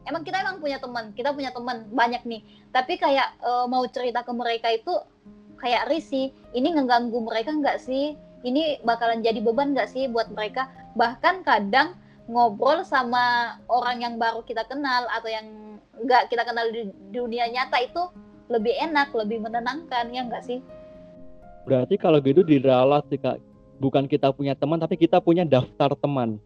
Emang 0.06 0.22
kita 0.22 0.38
emang 0.38 0.62
punya 0.62 0.78
teman, 0.78 1.10
kita 1.18 1.34
punya 1.34 1.50
teman 1.50 1.90
banyak 1.90 2.22
nih. 2.22 2.40
Tapi 2.70 2.94
kayak 2.94 3.42
eh, 3.42 3.66
mau 3.66 3.82
cerita 3.90 4.22
ke 4.22 4.32
mereka 4.32 4.70
itu 4.70 4.94
kayak 5.58 5.90
risih. 5.90 6.30
Ini 6.54 6.78
ngeganggu 6.78 7.18
mereka 7.26 7.50
nggak 7.50 7.82
sih? 7.82 8.14
Ini 8.46 8.86
bakalan 8.86 9.26
jadi 9.26 9.42
beban 9.42 9.74
nggak 9.74 9.90
sih 9.90 10.06
buat 10.06 10.30
mereka? 10.30 10.70
Bahkan 10.94 11.42
kadang 11.42 11.98
ngobrol 12.30 12.86
sama 12.86 13.58
orang 13.66 14.02
yang 14.02 14.14
baru 14.18 14.46
kita 14.46 14.66
kenal 14.66 15.06
atau 15.10 15.26
yang 15.30 15.78
nggak 15.98 16.30
kita 16.30 16.42
kenal 16.46 16.66
di 16.70 16.90
dunia 17.10 17.50
nyata 17.50 17.82
itu 17.82 18.02
lebih 18.46 18.74
enak, 18.78 19.10
lebih 19.10 19.42
menenangkan 19.42 20.06
ya 20.14 20.22
nggak 20.22 20.44
sih? 20.46 20.62
Berarti 21.66 21.98
kalau 21.98 22.22
gitu 22.22 22.46
diralat 22.46 23.02
sih 23.10 23.18
Kak, 23.18 23.42
bukan 23.82 24.06
kita 24.06 24.30
punya 24.30 24.54
teman 24.54 24.78
tapi 24.78 24.94
kita 24.94 25.18
punya 25.18 25.42
daftar 25.42 25.98
teman. 25.98 26.38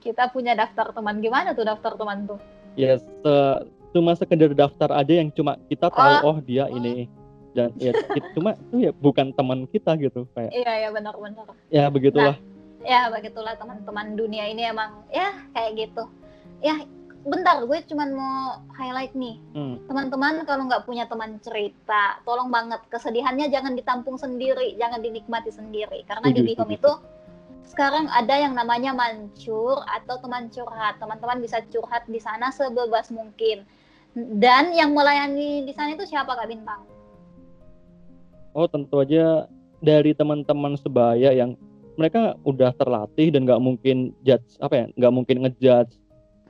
Kita 0.00 0.32
punya 0.32 0.56
daftar 0.56 0.90
teman 0.96 1.20
gimana 1.20 1.52
tuh 1.52 1.68
daftar 1.68 1.94
teman 2.00 2.24
tuh? 2.24 2.40
Ya, 2.74 2.96
se- 2.96 3.62
cuma 3.92 4.16
sekedar 4.16 4.50
daftar 4.50 4.88
aja 4.90 5.12
yang 5.12 5.28
cuma 5.28 5.60
kita 5.66 5.88
tahu 5.88 6.14
oh 6.22 6.38
dia 6.40 6.64
ini 6.66 7.04
dan 7.52 7.68
ya 7.76 7.92
it- 7.92 8.32
cuma 8.32 8.56
itu 8.56 8.76
ya 8.80 8.92
bukan 8.94 9.28
teman 9.30 9.68
kita 9.68 9.92
gitu 9.96 10.24
kayak 10.32 10.48
Iya 10.50 10.72
ya 10.78 10.88
benar-benar. 10.88 11.44
ya 11.68 11.84
begitulah. 11.86 12.36
Ya 12.80 13.06
begitulah 13.08 13.54
teman-teman 13.54 14.16
dunia 14.16 14.48
ini 14.48 14.64
emang 14.64 15.04
ya 15.08 15.36
kayak 15.52 15.70
gitu. 15.78 16.08
Ya 16.58 16.80
bentar 17.22 17.62
gue 17.62 17.78
cuman 17.86 18.08
mau 18.10 18.34
highlight 18.72 19.14
nih 19.14 19.38
Hmm. 19.52 19.78
teman-teman 19.86 20.42
kalau 20.42 20.66
nggak 20.66 20.82
punya 20.82 21.06
teman 21.06 21.38
cerita 21.38 22.18
tolong 22.24 22.50
banget 22.50 22.82
kesedihannya 22.88 23.46
jangan 23.46 23.78
ditampung 23.78 24.18
sendiri 24.18 24.74
jangan 24.74 24.98
dinikmati 24.98 25.54
sendiri 25.54 26.02
karena 26.02 26.34
di 26.34 26.42
Bihom 26.42 26.66
itu 26.66 26.90
sekarang 27.66 28.10
ada 28.10 28.34
yang 28.36 28.52
namanya 28.52 28.92
mancur 28.92 29.80
atau 29.86 30.18
teman 30.20 30.50
curhat. 30.52 30.98
Teman-teman 30.98 31.38
bisa 31.40 31.62
curhat 31.70 32.04
di 32.06 32.18
sana 32.18 32.50
sebebas 32.52 33.08
mungkin. 33.08 33.64
Dan 34.12 34.76
yang 34.76 34.92
melayani 34.92 35.64
di 35.64 35.72
sana 35.72 35.96
itu 35.96 36.04
siapa 36.04 36.36
kak 36.36 36.50
bintang? 36.50 36.84
Oh 38.52 38.68
tentu 38.68 39.00
aja 39.00 39.48
dari 39.80 40.12
teman-teman 40.12 40.76
sebaya 40.76 41.32
yang 41.32 41.56
mereka 41.96 42.36
udah 42.44 42.76
terlatih 42.76 43.32
dan 43.32 43.48
nggak 43.48 43.60
mungkin 43.60 44.12
judge 44.20 44.56
apa 44.60 44.74
ya 44.76 44.86
nggak 44.96 45.12
mungkin 45.12 45.36
ngejudge 45.44 45.96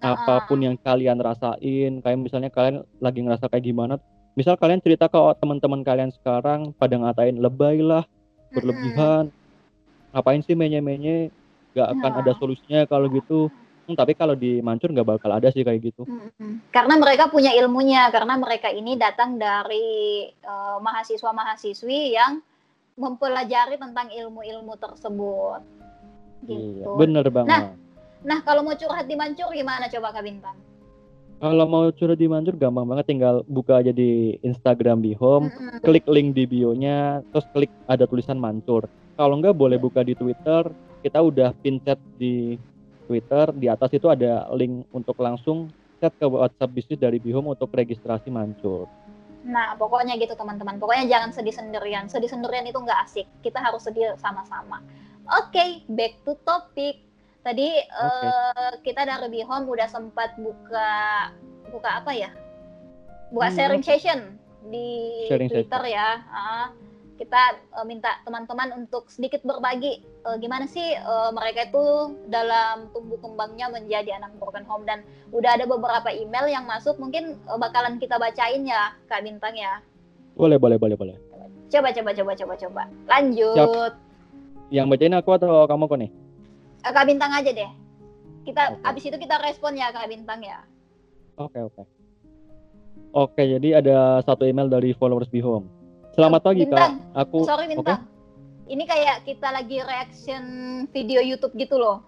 Ah, 0.02 0.18
apa 0.18 0.50
pun 0.50 0.58
yang 0.58 0.74
kalian 0.82 1.22
rasain. 1.22 2.02
Kayak 2.02 2.18
misalnya 2.18 2.50
kalian 2.50 2.82
lagi 2.98 3.22
ngerasa 3.22 3.46
kayak 3.46 3.62
gimana 3.62 4.02
misal 4.32 4.56
kalian 4.56 4.80
cerita 4.80 5.08
ke 5.12 5.20
teman-teman 5.40 5.84
kalian 5.84 6.10
sekarang 6.10 6.72
pada 6.80 6.96
ngatain 6.96 7.36
lebay 7.36 7.84
lah 7.84 8.04
berlebihan 8.52 9.28
ngapain 10.12 10.40
sih 10.40 10.52
menye-menye 10.52 11.32
nggak 11.72 11.88
akan 11.96 12.10
Nah. 12.12 12.20
ada 12.20 12.32
solusinya 12.36 12.84
kalau 12.84 13.08
gitu 13.08 13.48
Hmm, 13.82 13.98
tapi 13.98 14.14
kalau 14.14 14.38
di 14.38 14.62
Mancur 14.62 14.94
nggak 14.94 15.18
bakal 15.18 15.34
ada 15.34 15.50
sih 15.50 15.66
kayak 15.66 15.82
gitu 15.82 16.06
Mm-mm. 16.06 16.62
Karena 16.70 16.94
mereka 16.94 17.26
punya 17.26 17.50
ilmunya, 17.50 18.06
karena 18.14 18.38
mereka 18.38 18.70
ini 18.70 18.94
datang 18.94 19.34
dari 19.34 20.22
eh, 20.30 20.76
mahasiswa-mahasiswi 20.78 22.14
yang 22.14 22.38
mempelajari 22.94 23.74
tentang 23.74 24.06
ilmu-ilmu 24.12 24.78
tersebut. 24.78 25.60
Gitu. 26.42 26.78
iya 26.78 26.86
bener 26.94 27.26
banget 27.26 27.74
Nah, 28.22 28.38
kalau 28.46 28.62
mau 28.62 28.78
curhat 28.78 29.10
di 29.10 29.18
Mancur 29.18 29.50
gimana 29.50 29.90
coba 29.90 30.14
Kak 30.14 30.22
Bintang? 30.22 30.54
kalau 31.38 31.66
mau 31.66 31.90
curhat 31.90 32.22
di 32.22 32.30
Mancur 32.30 32.54
gampang 32.54 32.86
banget 32.86 33.10
tinggal 33.10 33.42
buka 33.50 33.82
aja 33.82 33.90
di 33.90 34.38
Instagram 34.40 35.02
Bihome 35.02 35.50
Mm-mm. 35.50 35.82
klik 35.82 36.06
link 36.06 36.38
di 36.38 36.46
bio-nya, 36.46 37.18
terus 37.34 37.50
klik 37.50 37.70
ada 37.90 38.06
tulisan 38.06 38.38
mancur. 38.38 38.86
Kalau 39.16 39.34
enggak 39.36 39.56
boleh 39.56 39.76
buka 39.76 40.00
di 40.00 40.16
Twitter, 40.16 40.68
kita 41.04 41.18
udah 41.20 41.52
pin 41.60 41.76
chat 41.84 42.00
di 42.16 42.56
Twitter, 43.06 43.52
di 43.52 43.66
atas 43.68 43.92
itu 43.92 44.08
ada 44.08 44.48
link 44.56 44.88
untuk 44.94 45.18
langsung 45.20 45.68
chat 46.00 46.14
ke 46.16 46.26
WhatsApp 46.26 46.72
bisnis 46.72 46.98
dari 46.98 47.20
Bihome 47.20 47.52
untuk 47.52 47.70
registrasi 47.70 48.32
mancur. 48.32 48.88
Nah, 49.42 49.74
pokoknya 49.74 50.14
gitu 50.18 50.38
teman-teman. 50.38 50.78
Pokoknya 50.78 51.06
jangan 51.10 51.30
sedih 51.34 51.54
sendirian. 51.54 52.06
Sedih 52.06 52.30
sendirian 52.30 52.66
itu 52.66 52.78
nggak 52.78 53.00
asik. 53.06 53.26
Kita 53.42 53.58
harus 53.58 53.82
sedih 53.82 54.14
sama-sama. 54.18 54.78
Oke, 55.38 55.82
back 55.90 56.22
to 56.22 56.38
topic. 56.46 57.02
Tadi 57.42 57.82
eh, 57.82 58.72
kita 58.86 59.02
dari 59.02 59.26
Bihome 59.30 59.66
udah 59.66 59.90
sempat 59.90 60.38
buka 60.38 60.90
buka 61.74 61.90
apa 62.02 62.14
ya? 62.14 62.30
Buka 63.34 63.50
Hmm, 63.50 63.56
sharing 63.58 63.82
session 63.82 64.38
di 64.70 64.86
Sharing 65.26 65.50
Twitter 65.50 65.82
ya. 65.90 66.22
Ah, 66.30 66.66
kita 67.22 67.42
eh, 67.78 67.86
minta 67.86 68.18
teman-teman 68.26 68.82
untuk 68.82 69.06
sedikit 69.06 69.46
berbagi 69.46 70.02
eh, 70.02 70.36
gimana 70.42 70.66
sih 70.66 70.98
eh, 70.98 71.30
mereka 71.30 71.70
itu 71.70 72.18
dalam 72.26 72.90
tumbuh 72.90 73.22
kembangnya 73.22 73.70
menjadi 73.70 74.18
anak 74.18 74.34
broken 74.42 74.66
home 74.66 74.82
dan 74.82 75.06
udah 75.30 75.54
ada 75.54 75.70
beberapa 75.70 76.10
email 76.10 76.50
yang 76.50 76.66
masuk 76.66 76.98
mungkin 76.98 77.38
eh, 77.38 77.58
bakalan 77.62 78.02
kita 78.02 78.18
bacain 78.18 78.66
ya 78.66 78.98
Kak 79.06 79.22
Bintang 79.22 79.54
ya. 79.54 79.78
Boleh, 80.34 80.58
boleh, 80.58 80.82
boleh, 80.82 80.98
boleh. 80.98 81.16
Coba 81.70 81.94
coba 81.94 82.10
coba 82.12 82.32
coba 82.34 82.54
coba. 82.58 82.82
Lanjut. 83.06 83.92
Yang 84.72 84.86
bacain 84.90 85.14
aku 85.14 85.30
atau 85.38 85.64
kamu 85.70 85.84
kok 85.86 85.98
nih? 86.02 86.10
Eh, 86.82 86.92
Kak 86.92 87.06
Bintang 87.06 87.30
aja 87.30 87.50
deh. 87.54 87.70
Kita 88.42 88.74
Oke. 88.74 88.82
abis 88.82 89.04
itu 89.06 89.16
kita 89.22 89.38
respon 89.38 89.78
ya 89.78 89.94
Kak 89.94 90.10
Bintang 90.10 90.42
ya. 90.42 90.58
Oke, 91.38 91.62
oke. 91.62 91.86
Oke, 93.12 93.42
jadi 93.44 93.78
ada 93.84 94.24
satu 94.24 94.48
email 94.48 94.72
dari 94.72 94.96
followers 94.96 95.28
Bihome. 95.28 95.81
Selamat 96.12 96.40
pagi, 96.44 96.64
Bintang. 96.64 97.00
Kak. 97.00 97.24
Aku 97.24 97.38
Sorry 97.44 97.66
Bintang. 97.66 98.04
Ini 98.64 98.84
kayak 98.84 99.16
kita 99.24 99.48
lagi 99.48 99.80
reaction 99.80 100.44
video 100.88 101.20
YouTube 101.20 101.56
gitu 101.56 101.76
loh. 101.76 102.04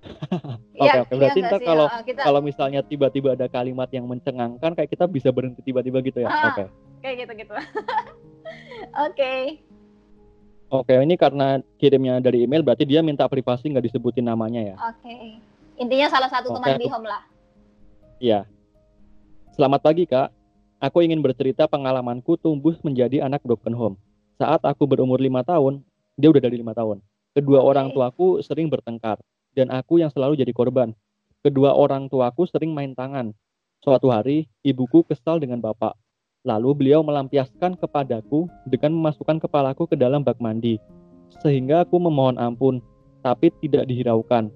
Iya, 0.72 1.04
Oke, 1.04 1.12
oke. 1.12 1.12
Berarti 1.12 1.28
iya 1.36 1.44
nggak 1.44 1.52
ntar 1.52 1.60
sih? 1.60 1.68
kalau- 1.68 1.90
Ah, 1.92 2.00
kita 2.00 2.20
kalau 2.24 2.40
misalnya 2.40 2.80
tiba-tiba 2.80 3.36
ada 3.36 3.46
kalimat 3.46 3.84
yang 3.92 4.08
mencengangkan 4.08 4.72
kayak 4.72 4.88
kita 4.88 5.04
bisa 5.04 5.28
berhenti 5.28 5.60
tiba-tiba 5.60 6.00
gitu 6.00 6.24
ya. 6.24 6.28
Ah. 6.32 6.48
Oke. 6.48 6.64
kayak 7.00 7.16
gitu 7.20 7.32
gitu. 7.36 7.52
Oke. 9.06 9.60
Oke, 10.70 10.94
ini 10.96 11.14
karena 11.14 11.60
kirimnya 11.76 12.16
dari 12.18 12.48
email 12.48 12.64
berarti 12.64 12.88
dia 12.88 13.04
minta 13.04 13.28
privasi 13.28 13.68
nggak 13.68 13.92
disebutin 13.92 14.24
namanya 14.24 14.72
ya. 14.72 14.76
Oke. 14.80 15.36
Intinya 15.76 16.08
salah 16.08 16.32
satu 16.32 16.48
Oke, 16.48 16.56
teman 16.56 16.68
aku- 16.72 16.80
Bihom 16.80 17.04
lah. 17.04 17.22
Iya. 18.16 18.40
Selamat 19.52 19.84
pagi 19.84 20.08
kak. 20.08 20.32
Aku 20.80 21.04
ingin 21.04 21.20
bercerita 21.20 21.68
pengalamanku 21.68 22.40
tumbuh 22.40 22.72
menjadi 22.80 23.20
anak 23.20 23.44
broken 23.44 23.76
home. 23.76 23.96
Saat 24.40 24.64
aku 24.64 24.88
berumur 24.88 25.20
lima 25.20 25.44
tahun, 25.44 25.84
dia 26.16 26.32
udah 26.32 26.40
dari 26.40 26.56
lima 26.56 26.72
tahun. 26.72 27.04
Kedua 27.36 27.60
orang 27.60 27.92
tuaku 27.92 28.40
sering 28.40 28.72
bertengkar 28.72 29.20
dan 29.52 29.68
aku 29.68 30.00
yang 30.00 30.08
selalu 30.08 30.40
jadi 30.40 30.56
korban. 30.56 30.96
Kedua 31.44 31.76
orang 31.76 32.08
tuaku 32.08 32.48
sering 32.48 32.72
main 32.72 32.96
tangan. 32.96 33.36
Suatu 33.84 34.08
hari, 34.08 34.48
ibuku 34.64 35.04
kesal 35.04 35.36
dengan 35.36 35.60
bapak. 35.60 35.92
Lalu 36.48 36.72
beliau 36.72 37.04
melampiaskan 37.04 37.76
kepadaku 37.76 38.48
dengan 38.64 38.96
memasukkan 38.96 39.36
kepalaku 39.36 39.84
ke 39.84 40.00
dalam 40.00 40.24
bak 40.24 40.40
mandi. 40.40 40.80
Sehingga 41.44 41.84
aku 41.84 42.00
memohon 42.00 42.40
ampun, 42.40 42.80
tapi 43.20 43.52
tidak 43.60 43.84
dihiraukan. 43.84 44.48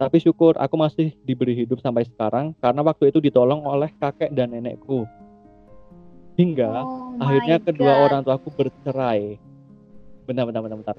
Tapi 0.00 0.16
syukur 0.24 0.56
aku 0.56 0.76
masih 0.80 1.12
diberi 1.28 1.52
hidup 1.52 1.84
sampai 1.84 2.08
sekarang 2.08 2.56
karena 2.64 2.80
waktu 2.80 3.12
itu 3.12 3.20
ditolong 3.20 3.60
oleh 3.68 3.92
kakek 4.00 4.32
dan 4.32 4.56
nenekku. 4.56 5.04
Hingga 6.36 6.70
Oh 6.84 7.16
akhirnya 7.16 7.56
kedua 7.64 7.92
God. 7.96 8.04
orang 8.04 8.20
tuaku 8.22 8.48
bercerai. 8.52 9.40
Bentar, 10.28 10.44
bentar, 10.44 10.60
bentar, 10.60 10.78
bentar. 10.78 10.96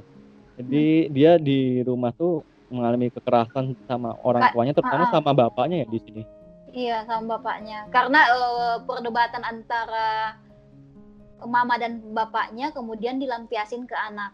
Jadi 0.58 1.14
dia 1.14 1.38
di 1.38 1.86
rumah 1.86 2.10
tuh 2.10 2.42
mengalami 2.74 3.14
kekerasan 3.14 3.78
sama 3.86 4.18
orang 4.26 4.50
Kak, 4.50 4.54
tuanya, 4.58 4.74
terutama 4.74 5.06
ah, 5.06 5.08
ah. 5.08 5.14
sama 5.14 5.32
bapaknya 5.32 5.86
ya 5.86 5.88
di 5.88 6.00
sini. 6.02 6.22
Iya 6.74 6.98
sama 7.06 7.38
bapaknya. 7.38 7.86
Karena 7.94 8.22
eh, 8.28 8.76
perdebatan 8.84 9.46
antara 9.46 10.36
mama 11.46 11.78
dan 11.78 12.02
bapaknya 12.18 12.74
kemudian 12.74 13.22
dilampiasin 13.22 13.86
ke 13.86 13.94
anak. 13.94 14.34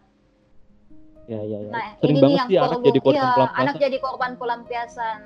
Ya, 1.27 1.39
ya, 1.43 1.59
ya. 1.67 1.71
Nah, 1.71 1.87
Sering 1.99 2.15
ini 2.15 2.23
banget 2.23 2.31
nih 2.31 2.39
yang 2.39 2.47
sih 2.49 2.57
anak 2.57 2.67
korban- 2.71 2.87
jadi 2.87 2.99
korban 2.99 3.15
iya, 3.19 3.27
pelampiasan. 3.35 3.59
anak 3.63 3.75
jadi 3.79 3.97
korban 3.99 4.31
pelampiasan. 4.39 5.17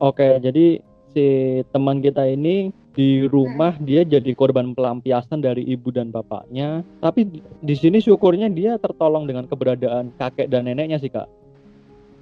Oke, 0.00 0.28
jadi 0.38 0.64
si 1.10 1.26
teman 1.74 1.98
kita 1.98 2.24
ini 2.24 2.70
di 2.90 3.24
rumah 3.30 3.78
dia 3.78 4.02
jadi 4.02 4.34
korban 4.34 4.74
pelampiasan 4.74 5.40
dari 5.40 5.62
ibu 5.66 5.94
dan 5.94 6.10
bapaknya. 6.10 6.82
Tapi 6.98 7.26
di, 7.62 7.74
sini 7.74 8.02
syukurnya 8.02 8.50
dia 8.50 8.76
tertolong 8.82 9.24
dengan 9.30 9.46
keberadaan 9.46 10.10
kakek 10.18 10.50
dan 10.50 10.66
neneknya 10.66 10.98
sih 10.98 11.10
kak. 11.10 11.30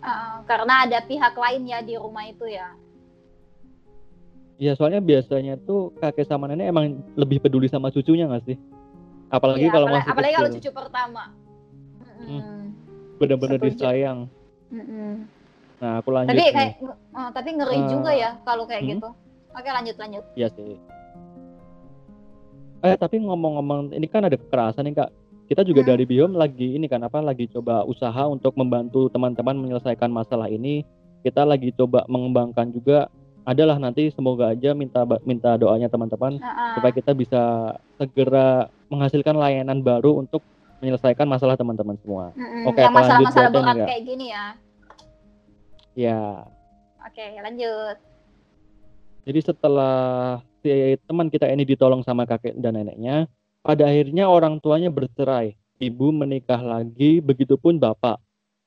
Eh, 0.04 0.36
karena 0.44 0.84
ada 0.86 0.98
pihak 1.02 1.34
lain 1.34 1.62
ya 1.66 1.80
di 1.80 1.96
rumah 1.96 2.28
itu 2.28 2.46
ya. 2.46 2.72
Iya 4.58 4.74
soalnya 4.74 4.98
biasanya 4.98 5.54
tuh 5.62 5.94
kakek 6.02 6.26
sama 6.26 6.50
nenek 6.50 6.74
emang 6.74 6.98
lebih 7.14 7.38
peduli 7.38 7.70
sama 7.70 7.94
cucunya 7.94 8.26
nggak 8.26 8.44
sih? 8.44 8.58
apalagi 9.28 9.68
Iya, 9.68 9.72
kalau 9.72 9.86
apalagi, 9.88 10.00
masih 10.00 10.12
apalagi 10.12 10.34
kalau 10.34 10.48
kecil 10.48 10.60
cucu 10.60 10.70
pertama. 10.72 11.24
Mm-mm. 12.18 12.60
bener-bener 13.22 13.58
disayang 13.62 14.18
Mm-mm. 14.74 15.24
nah 15.78 16.02
aku 16.02 16.10
lanjut 16.10 16.34
Tapi 16.34 16.42
nih 16.42 16.50
kayak 16.50 16.72
eh, 16.82 17.30
tapi 17.30 17.48
ngeri 17.54 17.78
Eh, 17.78 17.86
juga 17.86 18.10
ya 18.10 18.30
kalau 18.42 18.64
kayak 18.66 18.82
hmm? 18.82 18.90
gitu. 18.98 19.08
Oke 19.52 19.68
lanjut 19.68 19.96
lanjut. 19.96 20.24
Iya 20.34 20.48
sih. 20.52 20.76
Eh 22.78 22.94
tapi 22.94 23.18
ngomong-ngomong 23.18 23.90
ini 23.90 24.06
kan 24.06 24.22
ada 24.22 24.38
kekerasan 24.38 24.86
nih 24.86 25.02
kak. 25.02 25.10
Kita 25.48 25.64
juga 25.64 25.80
Hmm. 25.82 25.90
dari 25.96 26.04
Biom 26.04 26.36
lagi 26.36 26.76
ini 26.76 26.86
kan 26.86 27.00
apa 27.00 27.24
lagi 27.24 27.48
coba 27.48 27.82
usaha 27.82 28.28
untuk 28.28 28.52
membantu 28.54 29.08
teman-teman 29.08 29.56
menyelesaikan 29.56 30.12
masalah 30.12 30.46
ini. 30.46 30.84
Kita 31.24 31.42
lagi 31.42 31.74
coba 31.74 32.04
mengembangkan 32.06 32.70
juga 32.70 33.08
adalah 33.42 33.80
nanti 33.80 34.12
semoga 34.12 34.52
aja 34.52 34.76
minta 34.76 35.08
minta 35.24 35.56
doanya 35.56 35.88
teman-teman 35.88 36.36
Nah, 36.36 36.76
supaya 36.76 36.92
kita 36.92 37.16
bisa 37.16 37.72
segera 37.96 38.68
menghasilkan 38.92 39.34
layanan 39.34 39.80
baru 39.80 40.20
untuk 40.20 40.44
menyelesaikan 40.78 41.24
masalah 41.24 41.56
teman-teman 41.56 41.96
semua. 42.04 42.30
mm-mm. 42.36 42.68
Oke, 42.68 42.84
yang 42.84 42.92
lanjut 42.92 43.24
masalah-masalah 43.24 43.50
berat 43.50 43.76
kayak 43.88 44.02
gini 44.04 44.26
ya. 44.30 44.44
Ya, 45.98 46.46
Oke 47.02 47.24
lanjut. 47.42 47.96
Jadi 49.28 49.44
setelah 49.44 50.40
si 50.64 50.96
teman 51.04 51.28
kita 51.28 51.44
ini 51.52 51.68
ditolong 51.68 52.00
sama 52.00 52.24
kakek 52.24 52.56
dan 52.56 52.80
neneknya, 52.80 53.28
pada 53.60 53.84
akhirnya 53.84 54.24
orang 54.24 54.56
tuanya 54.56 54.88
bercerai. 54.88 55.52
Ibu 55.76 56.16
menikah 56.16 56.64
lagi, 56.64 57.20
begitupun 57.20 57.76
bapak. 57.76 58.16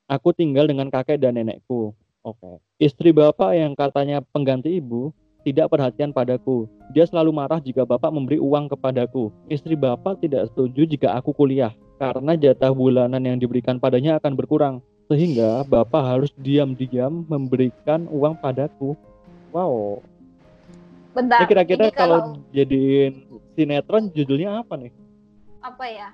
Aku 0.06 0.30
tinggal 0.30 0.70
dengan 0.70 0.86
kakek 0.86 1.18
dan 1.18 1.34
nenekku. 1.34 1.90
Oke. 2.22 2.62
Istri 2.78 3.10
bapak 3.10 3.58
yang 3.58 3.74
katanya 3.74 4.22
pengganti 4.22 4.78
ibu 4.78 5.10
tidak 5.42 5.66
perhatian 5.66 6.14
padaku. 6.14 6.70
Dia 6.94 7.10
selalu 7.10 7.34
marah 7.34 7.58
jika 7.58 7.82
bapak 7.82 8.14
memberi 8.14 8.38
uang 8.38 8.70
kepadaku. 8.70 9.34
Istri 9.50 9.74
bapak 9.74 10.22
tidak 10.22 10.46
setuju 10.54 10.86
jika 10.86 11.18
aku 11.18 11.34
kuliah 11.34 11.74
karena 11.98 12.38
jatah 12.38 12.70
bulanan 12.70 13.18
yang 13.18 13.34
diberikan 13.42 13.82
padanya 13.82 14.22
akan 14.22 14.38
berkurang. 14.38 14.78
Sehingga 15.10 15.66
bapak 15.66 16.02
harus 16.06 16.30
diam-diam 16.38 17.26
memberikan 17.26 18.06
uang 18.06 18.38
padaku. 18.38 18.94
Wow, 19.50 20.00
Bentar. 21.12 21.38
ini 21.38 21.46
kira-kira 21.46 21.84
ini 21.86 21.92
kalau 21.92 22.18
jadiin 22.50 23.12
sinetron 23.52 24.08
judulnya 24.10 24.60
apa 24.60 24.74
nih? 24.76 24.92
apa 25.60 25.84
ya? 25.84 26.08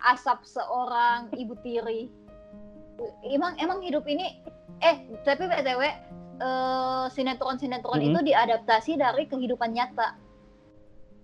Asap 0.00 0.46
seorang 0.46 1.28
ibu 1.34 1.52
tiri. 1.58 2.08
Emang 3.26 3.56
emang 3.56 3.80
hidup 3.80 4.06
ini 4.06 4.40
eh 4.78 4.96
tapi 5.20 5.44
btw 5.44 5.82
eh, 6.40 7.04
sinetron-sinetron 7.10 7.98
Mhm. 7.98 8.06
itu 8.06 8.18
diadaptasi 8.24 8.96
dari 8.96 9.26
kehidupan 9.26 9.70
nyata. 9.70 10.16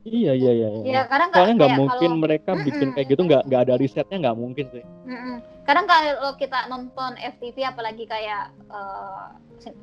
Iya 0.03 0.35
iya 0.35 0.51
iya. 0.53 0.69
iya. 0.77 0.83
Ya 0.85 1.03
kadang 1.05 1.33
Soalnya 1.33 1.55
nggak 1.57 1.75
mungkin 1.75 2.11
kalau- 2.11 2.21
mereka 2.21 2.51
bikin 2.55 2.89
kayak 2.93 3.07
gitu 3.09 3.23
nggak 3.23 3.43
nggak 3.45 3.63
ada 3.65 3.75
risetnya 3.75 4.17
nggak 4.21 4.37
mungkin 4.37 4.67
sih. 4.71 4.85
Mm-mm. 5.05 5.37
Kadang 5.63 5.87
kalau 5.87 6.37
kita 6.37 6.67
nonton 6.67 7.17
FTV 7.17 7.57
apalagi 7.65 8.05
kayak 8.05 8.53
eh, 8.69 9.27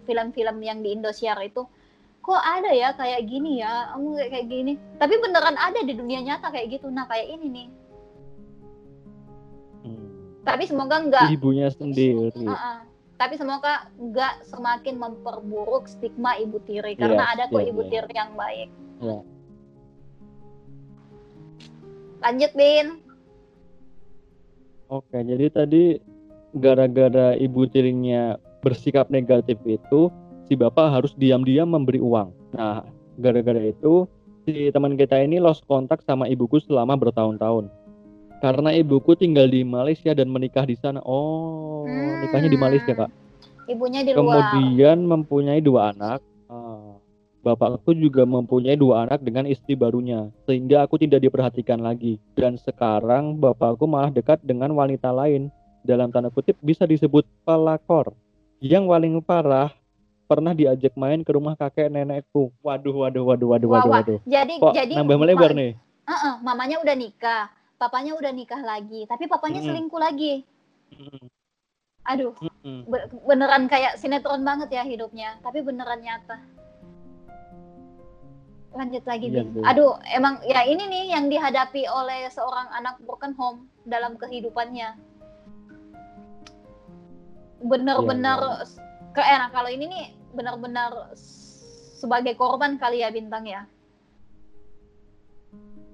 film-film 0.06 0.62
yang 0.62 0.80
di 0.80 0.94
Indosiar 0.94 1.42
itu 1.42 1.66
kok 2.24 2.40
ada 2.40 2.72
ya 2.72 2.96
kayak 2.96 3.28
gini 3.28 3.60
ya, 3.60 3.92
kamu 3.92 4.16
kayak 4.16 4.32
kayak 4.32 4.48
gini. 4.48 4.74
Tapi 4.96 5.14
beneran 5.20 5.60
ada 5.60 5.80
di 5.84 5.92
dunia 5.92 6.24
nyata 6.24 6.48
kayak 6.56 6.80
gitu. 6.80 6.88
Nah, 6.88 7.04
kayak 7.12 7.28
ini 7.36 7.48
nih. 7.52 7.68
Hmm. 9.84 10.08
Tapi 10.48 10.64
semoga 10.64 11.04
enggak 11.04 11.28
Ibunya 11.28 11.68
sendiri. 11.68 12.32
Uh-uh. 12.32 12.80
Tapi 13.20 13.36
semoga 13.36 13.92
enggak 14.00 14.40
semakin 14.48 14.96
memperburuk 14.96 15.92
stigma 15.92 16.40
ibu 16.40 16.64
tiri 16.64 16.96
karena 16.96 17.28
Iya, 17.28 17.32
ada 17.36 17.44
kok 17.52 17.60
iya, 17.60 17.70
ibu 17.76 17.82
iya. 17.84 17.92
tiri 17.92 18.14
yang 18.16 18.32
baik. 18.40 18.70
Iya. 19.04 19.20
Lanjut, 22.24 22.52
Bin. 22.56 22.88
Oke, 24.88 25.20
jadi 25.20 25.46
tadi 25.52 26.00
gara-gara 26.56 27.36
ibu 27.36 27.68
tirinya 27.68 28.40
bersikap 28.64 29.12
negatif 29.12 29.60
itu, 29.68 30.08
si 30.48 30.54
bapak 30.54 30.88
harus 30.92 31.12
diam-diam 31.16 31.70
memberi 31.70 32.00
uang. 32.00 32.32
Nah, 32.56 32.84
gara-gara 33.20 33.60
itu 33.60 34.08
si 34.44 34.70
teman 34.72 35.00
kita 35.00 35.20
ini 35.24 35.40
lost 35.40 35.64
kontak 35.66 36.04
sama 36.04 36.28
ibuku 36.28 36.60
selama 36.64 37.00
bertahun-tahun. 37.00 37.72
Karena 38.44 38.76
ibuku 38.76 39.16
tinggal 39.16 39.48
di 39.48 39.64
Malaysia 39.64 40.12
dan 40.12 40.28
menikah 40.28 40.68
di 40.68 40.76
sana. 40.76 41.00
Oh, 41.08 41.88
nikahnya 42.20 42.52
di 42.52 42.60
Malaysia, 42.60 42.92
Kak. 42.92 43.08
Ibunya 43.72 44.04
di 44.04 44.12
luar. 44.12 44.52
Kemudian 44.52 45.08
mempunyai 45.08 45.64
dua 45.64 45.96
anak. 45.96 46.20
Ah, 46.52 47.00
Bapakku 47.44 47.92
juga 47.92 48.24
mempunyai 48.24 48.80
dua 48.80 49.04
anak 49.04 49.20
dengan 49.20 49.44
istri 49.44 49.76
barunya, 49.76 50.32
sehingga 50.48 50.88
aku 50.88 50.96
tidak 50.96 51.20
diperhatikan 51.28 51.84
lagi. 51.84 52.16
Dan 52.40 52.56
sekarang 52.56 53.36
bapakku 53.36 53.84
malah 53.84 54.16
dekat 54.16 54.40
dengan 54.48 54.72
wanita 54.72 55.12
lain. 55.12 55.52
Dalam 55.84 56.08
tanda 56.16 56.32
kutip 56.32 56.56
bisa 56.64 56.88
disebut 56.88 57.28
pelakor. 57.44 58.16
Yang 58.64 58.88
paling 58.88 59.14
parah 59.20 59.76
pernah 60.26 60.54
diajak 60.56 60.94
main 60.96 61.22
ke 61.22 61.32
rumah 61.36 61.54
kakek 61.54 61.92
nenekku. 61.92 62.50
Waduh, 62.64 63.06
waduh, 63.06 63.24
waduh, 63.28 63.48
waduh, 63.54 63.70
waduh, 63.70 63.90
wah. 63.92 64.00
waduh. 64.02 64.20
Jadi 64.24 64.54
Kok 64.60 64.74
jadi 64.74 64.94
nambah 64.98 65.18
melebar 65.20 65.52
ma- 65.52 65.60
nih? 65.60 65.72
Uh-uh, 66.04 66.34
mamanya 66.44 66.84
udah 66.84 66.96
nikah, 67.00 67.48
papanya 67.80 68.12
udah 68.20 68.32
nikah 68.36 68.60
lagi, 68.60 69.08
tapi 69.08 69.24
papanya 69.24 69.64
Mm-mm. 69.64 69.72
selingkuh 69.72 70.02
lagi. 70.04 70.44
Mm-mm, 70.92 71.24
Aduh, 72.04 72.36
be- 72.84 73.08
beneran 73.24 73.72
kayak 73.72 73.96
sinetron 73.96 74.44
banget 74.44 74.68
ya 74.76 74.84
hidupnya, 74.84 75.40
tapi 75.40 75.64
beneran 75.64 76.04
nyata. 76.04 76.44
Lanjut 78.76 79.04
lagi, 79.08 79.32
Iya. 79.32 79.48
Bin. 79.48 79.64
Aduh, 79.64 79.96
emang 80.12 80.44
ya 80.44 80.66
ini 80.68 80.84
nih 80.90 81.04
yang 81.16 81.32
dihadapi 81.32 81.88
oleh 81.88 82.28
seorang 82.34 82.68
anak 82.76 83.00
broken 83.06 83.32
home 83.38 83.70
dalam 83.88 84.20
kehidupannya. 84.20 84.98
Bener-bener 87.64 88.40
Iya, 88.44 88.52
ke 88.60 88.66
eh, 89.22 89.38
nah, 89.38 89.50
kalau 89.54 89.70
ini 89.70 89.86
nih 89.86 90.06
benar-benar 90.34 91.14
sebagai 92.00 92.34
korban 92.34 92.82
kali 92.82 93.06
ya 93.06 93.14
bintang 93.14 93.46
ya. 93.46 93.70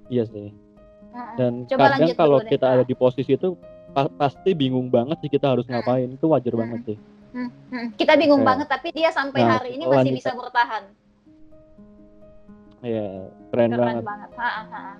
Iya 0.07 0.23
sih. 0.29 0.49
Mm-mm. 1.09 1.35
Dan 1.37 1.53
Coba 1.67 1.97
kadang 1.97 2.15
kalau 2.15 2.37
dulu 2.39 2.45
deh, 2.47 2.51
kita 2.55 2.65
Kak. 2.65 2.73
ada 2.79 2.83
di 2.85 2.95
posisi 2.95 3.31
itu 3.35 3.57
pa- 3.91 4.13
pasti 4.15 4.53
bingung 4.53 4.89
banget 4.89 5.17
sih 5.21 5.29
kita 5.29 5.51
harus 5.53 5.65
ngapain. 5.67 6.09
Itu 6.09 6.29
wajar 6.31 6.53
Mm-mm. 6.53 6.61
banget 6.65 6.79
sih. 6.95 6.97
Hmm, 7.29 7.93
kita 7.93 8.17
bingung 8.17 8.41
Oke. 8.41 8.49
banget 8.49 8.67
tapi 8.73 8.89
dia 8.89 9.13
sampai 9.13 9.45
Nah, 9.45 9.61
hari 9.61 9.77
ini 9.77 9.85
masih 9.85 10.09
lanjut, 10.09 10.17
bisa 10.17 10.31
bertahan. 10.33 10.83
Iya, 12.81 13.29
keren, 13.53 13.69
Keren 13.69 13.77
banget. 13.77 14.03
banget. 14.07 14.29
Ha, 14.33 14.49
ha, 14.49 14.63
ha. 14.65 14.93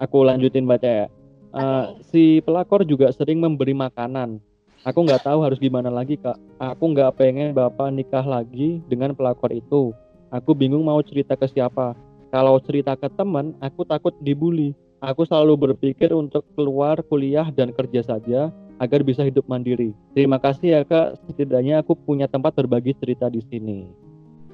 Aku 0.00 0.24
lanjutin 0.24 0.64
baca 0.64 0.88
ya. 0.88 1.06
Eh, 1.50 1.84
si 2.08 2.40
pelakor 2.40 2.88
juga 2.88 3.12
sering 3.12 3.36
memberi 3.36 3.76
makanan. 3.76 4.40
Aku 4.80 5.04
nggak 5.04 5.28
tahu 5.28 5.44
harus 5.44 5.60
gimana 5.60 5.92
lagi 5.92 6.16
kak. 6.16 6.40
Aku 6.56 6.96
nggak 6.96 7.20
pengen 7.20 7.52
bapak 7.52 7.92
nikah 7.92 8.24
lagi 8.24 8.80
dengan 8.88 9.12
pelakor 9.12 9.52
itu. 9.52 9.92
Aku 10.32 10.56
bingung 10.56 10.88
mau 10.88 11.04
cerita 11.04 11.36
ke 11.36 11.44
siapa. 11.52 11.92
Kalau 12.32 12.56
cerita 12.64 12.96
ke 12.96 13.12
teman, 13.12 13.52
aku 13.60 13.84
takut 13.84 14.16
dibully. 14.24 14.72
Aku 15.04 15.28
selalu 15.28 15.68
berpikir 15.68 16.16
untuk 16.16 16.48
keluar 16.56 17.04
kuliah 17.12 17.52
dan 17.52 17.76
kerja 17.76 18.00
saja 18.00 18.48
agar 18.80 19.04
bisa 19.04 19.20
hidup 19.20 19.44
mandiri. 19.52 19.92
Terima 20.16 20.40
kasih 20.40 20.80
ya 20.80 20.82
kak. 20.88 21.20
Setidaknya 21.28 21.84
aku 21.84 21.92
punya 21.92 22.24
tempat 22.24 22.56
berbagi 22.56 22.96
cerita 22.96 23.28
di 23.28 23.44
sini. 23.52 23.84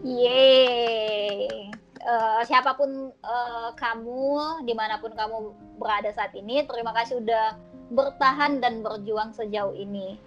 Yeay. 0.02 1.70
Eh, 2.06 2.40
siapa 2.50 2.74
pun 2.74 3.14
eh, 3.14 3.68
kamu, 3.78 4.62
di 4.66 4.74
mana 4.74 4.98
pun 4.98 5.14
kamu 5.14 5.54
berada 5.78 6.10
saat 6.10 6.34
ini, 6.34 6.66
terima 6.66 6.90
kasih 6.94 7.22
udah 7.22 7.58
bertahan 7.90 8.58
dan 8.58 8.82
berjuang 8.82 9.30
sejauh 9.34 9.74
ini. 9.74 10.18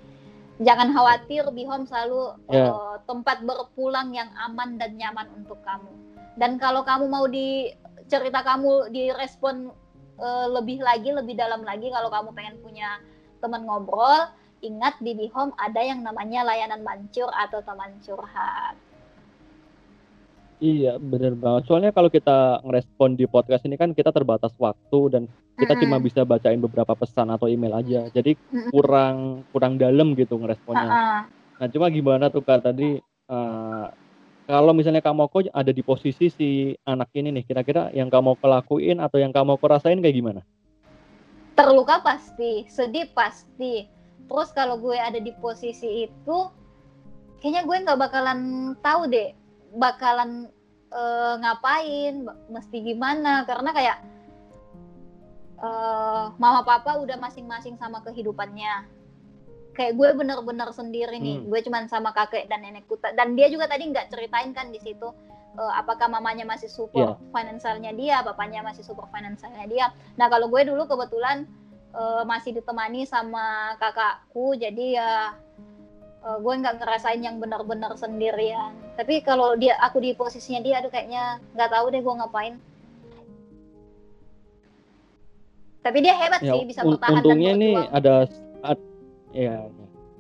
Jangan 0.60 0.92
khawatir, 0.92 1.48
Bihom 1.56 1.88
selalu 1.88 2.36
Ya. 2.52 2.72
eh, 2.72 2.96
tempat 3.08 3.44
berpulang 3.48 4.12
yang 4.12 4.28
aman 4.44 4.76
dan 4.76 5.00
nyaman 5.00 5.28
untuk 5.40 5.60
kamu. 5.64 5.92
Dan 6.36 6.60
kalau 6.60 6.84
kamu 6.84 7.08
mau 7.08 7.26
di 7.28 7.72
cerita 8.12 8.44
kamu 8.44 8.92
direspon 8.92 9.72
eh, 10.20 10.48
lebih 10.52 10.84
lagi, 10.84 11.16
lebih 11.16 11.40
dalam 11.40 11.64
lagi, 11.64 11.88
kalau 11.88 12.12
kamu 12.12 12.36
pengen 12.36 12.60
punya 12.60 13.00
teman 13.40 13.64
ngobrol, 13.64 14.28
ingat 14.60 15.00
di 15.00 15.16
Bihom 15.16 15.56
ada 15.56 15.80
yang 15.80 16.04
namanya 16.04 16.44
layanan 16.44 16.84
mancur 16.84 17.32
atau 17.32 17.64
teman 17.64 17.96
curhat. 18.04 18.76
Iya, 20.60 21.00
bener 21.00 21.40
banget. 21.40 21.72
Soalnya 21.72 21.96
kalau 21.96 22.12
kita 22.12 22.60
ngerespon 22.68 23.16
di 23.16 23.24
podcast 23.28 23.64
ini 23.64 23.80
kan 23.80 23.96
kita 23.96 24.12
terbatas 24.12 24.52
waktu 24.60 25.00
dan 25.08 25.24
kita 25.56 25.72
Mm-mm. 25.76 25.84
cuma 25.88 25.98
bisa 26.04 26.22
bacain 26.28 26.60
beberapa 26.60 26.92
pesan 27.00 27.32
atau 27.32 27.48
email 27.48 27.80
aja. 27.80 28.12
Jadi 28.12 28.36
Mm-mm. 28.36 28.68
kurang 28.72 29.48
kurang 29.56 29.80
dalam 29.80 30.20
gitu 30.20 30.36
ngeresponnya. 30.36 30.92
Ha-ha. 30.92 31.20
Nah, 31.60 31.68
cuma 31.72 31.88
gimana 31.88 32.28
tuh 32.28 32.44
Kak 32.44 32.68
tadi 32.68 33.00
eh, 33.00 33.86
kalau 34.52 34.72
misalnya 34.76 35.00
kamu 35.00 35.32
kok 35.32 35.48
ada 35.54 35.72
di 35.72 35.84
posisi 35.86 36.28
si 36.28 36.76
anak 36.84 37.08
ini 37.16 37.32
nih, 37.40 37.44
kira-kira 37.48 37.88
yang 37.96 38.12
kamu 38.12 38.36
kelakuin 38.44 39.00
atau 39.00 39.16
yang 39.16 39.32
kamu 39.32 39.56
rasain 39.64 40.04
kayak 40.04 40.18
gimana? 40.18 40.42
terluka 41.60 42.00
pasti, 42.00 42.64
sedih 42.72 43.12
pasti. 43.12 43.84
Terus 44.32 44.50
kalau 44.56 44.80
gue 44.80 44.96
ada 44.96 45.20
di 45.20 45.36
posisi 45.44 46.08
itu, 46.08 46.38
kayaknya 47.44 47.68
gue 47.68 47.78
nggak 47.84 48.00
bakalan 48.00 48.40
tahu 48.80 49.12
deh, 49.12 49.36
bakalan 49.76 50.50
eh, 50.90 51.34
ngapain, 51.42 52.26
mesti 52.50 52.78
gimana, 52.82 53.46
karena 53.46 53.70
kayak 53.74 53.98
uh, 55.62 56.32
mama 56.40 56.64
papa 56.64 56.98
udah 57.00 57.20
masing-masing 57.20 57.76
sama 57.78 58.00
kehidupannya. 58.04 58.88
Kayak 59.76 59.96
gue 59.96 60.10
bener-bener 60.18 60.70
sendiri 60.76 61.16
nih. 61.20 61.40
Hmm. 61.40 61.48
gue 61.48 61.60
cuman 61.64 61.88
sama 61.88 62.12
kakek 62.12 62.52
dan 62.52 62.66
nenekku 62.66 63.00
dan 63.00 63.38
dia 63.38 63.48
juga 63.48 63.70
tadi 63.70 63.88
nggak 63.88 64.12
ceritain 64.12 64.52
kan 64.52 64.74
di 64.76 64.80
situ 64.82 65.08
uh, 65.56 65.74
apakah 65.80 66.12
mamanya 66.12 66.44
masih 66.44 66.68
support 66.68 67.16
yeah. 67.16 67.32
finansialnya 67.32 67.92
dia 67.96 68.18
bapaknya 68.20 68.60
masih 68.60 68.84
support 68.84 69.08
finansialnya 69.14 69.66
dia. 69.72 69.86
Nah 70.20 70.28
kalau 70.28 70.52
gue 70.52 70.68
dulu 70.68 70.84
kebetulan 70.84 71.48
uh, 71.96 72.28
masih 72.28 72.60
ditemani 72.60 73.08
sama 73.08 73.78
kakakku 73.80 74.60
jadi 74.60 74.86
ya 75.00 75.12
uh, 76.28 76.38
gue 76.44 76.54
nggak 76.60 76.84
ngerasain 76.84 77.24
yang 77.24 77.40
benar-benar 77.40 77.96
sendirian 77.96 78.76
tapi 79.00 79.24
kalau 79.24 79.56
dia 79.56 79.80
aku 79.80 80.04
di 80.04 80.12
posisinya 80.12 80.60
dia 80.60 80.84
aduh 80.84 80.92
kayaknya 80.92 81.40
nggak 81.56 81.72
tahu 81.72 81.86
deh 81.88 82.04
gue 82.04 82.16
ngapain 82.20 82.54
tapi 85.80 85.98
dia 86.04 86.12
hebat 86.20 86.44
ya, 86.44 86.52
sih 86.52 86.68
bisa 86.68 86.84
bertahan 86.84 87.24
untungnya 87.24 87.54
nih 87.56 87.76
ada 87.96 88.28
ad, 88.60 88.80
ya 89.32 89.72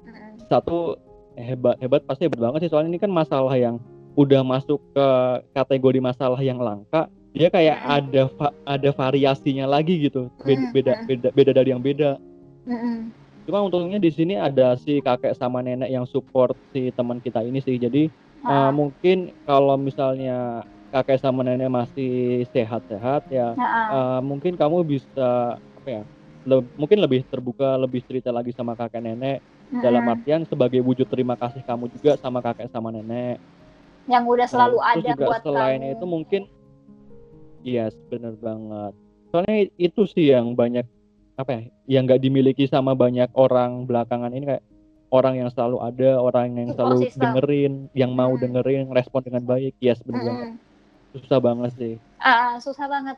hmm. 0.08 0.48
satu 0.48 0.96
hebat 1.36 1.76
hebat 1.84 2.08
pasti 2.08 2.32
hebat 2.32 2.40
banget 2.40 2.60
sih 2.64 2.72
soalnya 2.72 2.96
ini 2.96 3.04
kan 3.04 3.12
masalah 3.12 3.52
yang 3.60 3.84
udah 4.16 4.48
masuk 4.48 4.80
ke 4.96 5.08
kategori 5.52 6.00
masalah 6.00 6.40
yang 6.40 6.64
langka 6.64 7.12
dia 7.36 7.52
kayak 7.52 7.84
hmm. 7.84 7.96
ada 8.00 8.24
va 8.32 8.48
ada 8.64 8.90
variasinya 8.96 9.68
lagi 9.68 10.08
gitu 10.08 10.32
beda 10.48 10.72
beda 10.72 10.94
beda, 11.04 11.28
beda 11.36 11.52
dari 11.52 11.76
yang 11.76 11.84
beda 11.84 12.16
hmm. 12.64 13.20
Cuma 13.50 13.66
untungnya 13.66 13.98
di 13.98 14.14
sini 14.14 14.38
ada 14.38 14.78
si 14.78 15.02
kakek 15.02 15.34
sama 15.34 15.66
nenek 15.66 15.90
yang 15.90 16.06
support 16.06 16.54
si 16.70 16.94
teman 16.94 17.18
kita 17.18 17.42
ini 17.42 17.58
sih. 17.58 17.82
Jadi 17.82 18.06
uh, 18.46 18.72
mungkin 18.72 19.34
kalau 19.44 19.76
misalnya 19.76 20.64
kakek 20.90 21.22
sama 21.22 21.46
nenek 21.46 21.70
masih 21.70 22.44
sehat-sehat 22.50 23.30
ya, 23.30 23.54
uh, 23.58 24.20
mungkin 24.24 24.58
kamu 24.58 24.86
bisa 24.86 25.58
apa 25.60 25.90
ya? 25.90 26.04
Le 26.48 26.64
mungkin 26.80 27.04
lebih 27.04 27.28
terbuka, 27.28 27.76
lebih 27.76 28.02
cerita 28.08 28.32
lagi 28.32 28.56
sama 28.56 28.74
kakek 28.74 29.04
nenek 29.04 29.44
dalam 29.70 30.02
artian 30.10 30.48
sebagai 30.50 30.82
wujud 30.82 31.06
terima 31.06 31.38
kasih 31.38 31.62
kamu 31.62 31.92
juga 31.94 32.18
sama 32.18 32.42
kakek 32.42 32.72
sama 32.74 32.90
nenek. 32.90 33.38
Yang 34.10 34.24
udah 34.26 34.48
selalu 34.50 34.78
uh, 34.82 34.90
ada 34.90 35.10
juga 35.14 35.26
buat 35.30 35.42
selain 35.46 35.82
kamu. 35.84 35.94
itu 35.94 36.06
mungkin 36.08 36.42
Iya, 37.60 37.92
yes, 37.92 37.96
bener 38.08 38.40
banget. 38.40 38.96
Soalnya 39.36 39.68
itu 39.76 40.02
sih 40.08 40.32
yang 40.32 40.56
banyak 40.56 40.88
apa 41.40 41.52
ya 41.56 41.62
yang 41.88 42.04
nggak 42.04 42.20
dimiliki 42.20 42.68
sama 42.68 42.92
banyak 42.92 43.32
orang 43.32 43.88
belakangan 43.88 44.36
ini 44.36 44.44
kayak 44.44 44.64
orang 45.10 45.42
yang 45.42 45.50
selalu 45.50 45.78
ada 45.82 46.10
orang 46.22 46.54
yang 46.58 46.70
selalu 46.74 47.10
dengerin 47.18 47.74
yang 47.98 48.12
mau 48.14 48.34
hmm. 48.34 48.42
dengerin 48.42 48.90
respon 48.94 49.26
dengan 49.26 49.44
baik 49.46 49.74
yes 49.82 50.02
benar 50.06 50.22
hmm. 50.22 50.28
banget 50.30 50.52
susah 51.10 51.40
banget 51.42 51.72
sih 51.78 51.96
uh, 52.22 52.54
susah 52.62 52.86
banget 52.86 53.18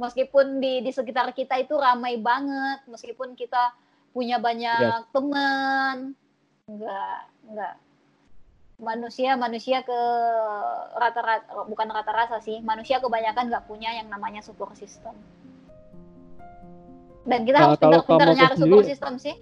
meskipun 0.00 0.58
di 0.58 0.80
di 0.80 0.90
sekitar 0.90 1.30
kita 1.36 1.60
itu 1.60 1.76
ramai 1.76 2.16
banget 2.18 2.82
meskipun 2.88 3.36
kita 3.36 3.76
punya 4.16 4.40
banyak 4.40 5.04
yes. 5.04 5.10
teman 5.12 6.16
enggak 6.64 7.18
enggak 7.44 7.74
manusia 8.74 9.38
manusia 9.38 9.86
ke 9.86 10.00
rata-rata 10.98 11.46
bukan 11.70 11.88
rata-rata 11.94 12.42
sih 12.42 12.58
manusia 12.64 12.98
kebanyakan 12.98 13.52
nggak 13.52 13.66
punya 13.70 13.94
yang 13.94 14.10
namanya 14.10 14.42
support 14.42 14.74
system 14.74 15.14
dan 17.24 17.40
kita 17.48 17.56
nah, 17.56 17.64
harus 17.72 17.78
pintar-pintar 17.80 18.28
nyari 18.36 18.54
sendiri, 18.56 18.60
support 18.60 18.86
system 18.88 19.12
sih. 19.16 19.34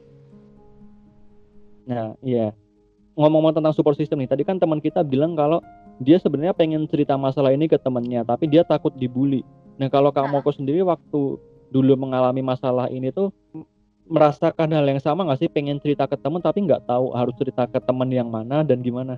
Nah, 1.88 2.14
iya. 2.22 2.54
Ngomong-ngomong 3.18 3.60
tentang 3.60 3.74
support 3.76 3.98
system 3.98 4.24
nih, 4.24 4.30
tadi 4.30 4.42
kan 4.42 4.56
teman 4.56 4.80
kita 4.80 5.04
bilang 5.04 5.36
kalau 5.36 5.60
dia 6.00 6.16
sebenarnya 6.16 6.56
pengen 6.56 6.88
cerita 6.88 7.14
masalah 7.20 7.52
ini 7.52 7.68
ke 7.68 7.76
temannya, 7.76 8.24
tapi 8.24 8.48
dia 8.48 8.64
takut 8.64 8.94
dibully. 8.96 9.44
Nah, 9.76 9.92
kalau 9.92 10.14
kamu 10.14 10.40
nah. 10.40 10.52
sendiri 10.52 10.80
waktu 10.84 11.36
dulu 11.72 11.92
mengalami 11.96 12.40
masalah 12.44 12.88
ini 12.88 13.12
tuh 13.12 13.32
merasakan 14.08 14.76
hal 14.76 14.84
yang 14.84 15.00
sama 15.00 15.24
nggak 15.28 15.40
sih? 15.44 15.48
Pengen 15.52 15.80
cerita 15.80 16.08
ke 16.08 16.16
teman 16.16 16.40
tapi 16.40 16.64
nggak 16.64 16.84
tahu 16.88 17.12
harus 17.16 17.32
cerita 17.36 17.68
ke 17.68 17.80
teman 17.80 18.08
yang 18.12 18.28
mana 18.28 18.64
dan 18.64 18.80
gimana? 18.80 19.16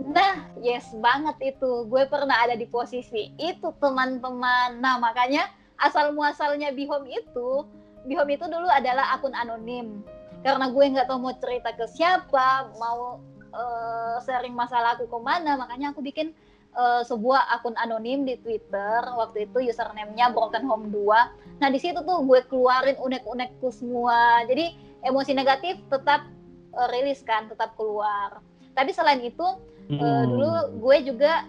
Nah, 0.00 0.48
yes 0.60 0.90
banget 0.98 1.54
itu. 1.54 1.86
Gue 1.86 2.04
pernah 2.08 2.34
ada 2.44 2.56
di 2.58 2.66
posisi 2.66 3.30
itu 3.38 3.68
teman-teman. 3.78 4.80
Nah, 4.80 4.98
makanya 4.98 5.48
asal 5.78 6.14
muasalnya 6.14 6.70
Bihom 6.74 7.04
itu 7.08 7.66
Bihom 8.04 8.28
itu 8.28 8.44
dulu 8.46 8.68
adalah 8.68 9.16
akun 9.16 9.32
anonim 9.32 10.04
karena 10.44 10.68
gue 10.68 10.84
nggak 10.92 11.08
tahu 11.08 11.18
mau 11.24 11.34
cerita 11.40 11.72
ke 11.72 11.88
siapa 11.88 12.68
mau 12.76 13.24
uh, 13.56 14.20
sharing 14.20 14.52
masalah 14.52 14.92
aku 14.92 15.08
ke 15.08 15.18
mana 15.24 15.56
makanya 15.56 15.96
aku 15.96 16.04
bikin 16.04 16.36
uh, 16.76 17.00
sebuah 17.00 17.48
akun 17.56 17.72
anonim 17.80 18.28
di 18.28 18.36
Twitter. 18.44 19.00
Waktu 19.08 19.48
itu 19.48 19.72
username-nya 19.72 20.36
Broken 20.36 20.68
Home 20.68 20.92
2 20.92 21.64
nah 21.64 21.72
di 21.72 21.80
situ 21.80 22.02
tuh 22.04 22.20
gue 22.28 22.44
keluarin 22.52 23.00
unek-unekku 23.00 23.72
semua. 23.72 24.44
Jadi 24.44 24.76
emosi 25.00 25.32
negatif 25.32 25.80
tetap 25.88 26.28
uh, 26.76 26.88
rilis 26.92 27.24
kan 27.24 27.48
tetap 27.48 27.72
keluar. 27.80 28.44
Tapi 28.76 28.92
selain 28.92 29.24
itu 29.24 29.46
hmm. 29.88 29.96
uh, 29.96 30.24
dulu 30.28 30.52
gue 30.84 30.96
juga 31.08 31.48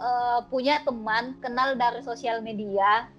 uh, 0.00 0.40
punya 0.48 0.80
teman 0.88 1.36
kenal 1.44 1.76
dari 1.76 2.00
sosial 2.00 2.40
media 2.40 3.12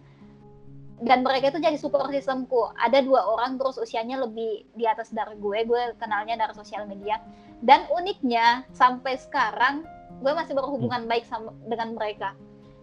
dan 1.01 1.25
mereka 1.25 1.49
itu 1.49 1.59
jadi 1.59 1.75
support 1.79 2.13
systemku. 2.13 2.69
Ada 2.77 3.01
dua 3.01 3.25
orang 3.25 3.57
terus 3.57 3.81
usianya 3.81 4.21
lebih 4.21 4.67
di 4.77 4.85
atas 4.85 5.09
dari 5.09 5.33
gue. 5.41 5.65
Gue 5.65 5.81
kenalnya 5.97 6.37
dari 6.37 6.53
sosial 6.53 6.85
media. 6.85 7.17
Dan 7.63 7.87
uniknya 7.89 8.67
sampai 8.75 9.17
sekarang 9.17 9.87
gue 10.21 10.31
masih 10.31 10.53
berhubungan 10.53 11.07
hmm. 11.07 11.09
baik 11.09 11.25
sama 11.25 11.49
dengan 11.65 11.97
mereka. 11.97 12.37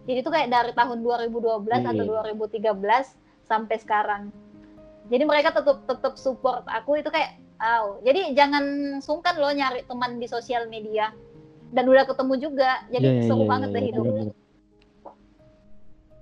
Jadi 0.09 0.17
itu 0.25 0.29
kayak 0.33 0.49
dari 0.51 0.71
tahun 0.75 1.05
2012 1.05 1.69
hmm. 1.69 1.89
atau 1.93 2.03
2013 2.03 3.47
sampai 3.47 3.77
sekarang. 3.79 4.23
Jadi 5.07 5.23
mereka 5.23 5.55
tetap 5.55 5.87
tetap 5.87 6.13
support 6.19 6.67
aku. 6.67 6.99
Itu 6.99 7.13
kayak 7.13 7.39
wow 7.61 8.01
jadi 8.01 8.33
jangan 8.33 8.97
sungkan 8.99 9.37
lo 9.37 9.53
nyari 9.53 9.87
teman 9.87 10.19
di 10.19 10.27
sosial 10.27 10.67
media. 10.67 11.15
Dan 11.71 11.87
udah 11.87 12.03
ketemu 12.03 12.33
juga. 12.37 12.83
Jadi 12.91 13.07
yeah, 13.07 13.25
seru 13.25 13.47
yeah, 13.47 13.49
banget 13.49 13.69
yeah, 13.71 13.77
deh 13.79 13.85
hidup 13.87 14.05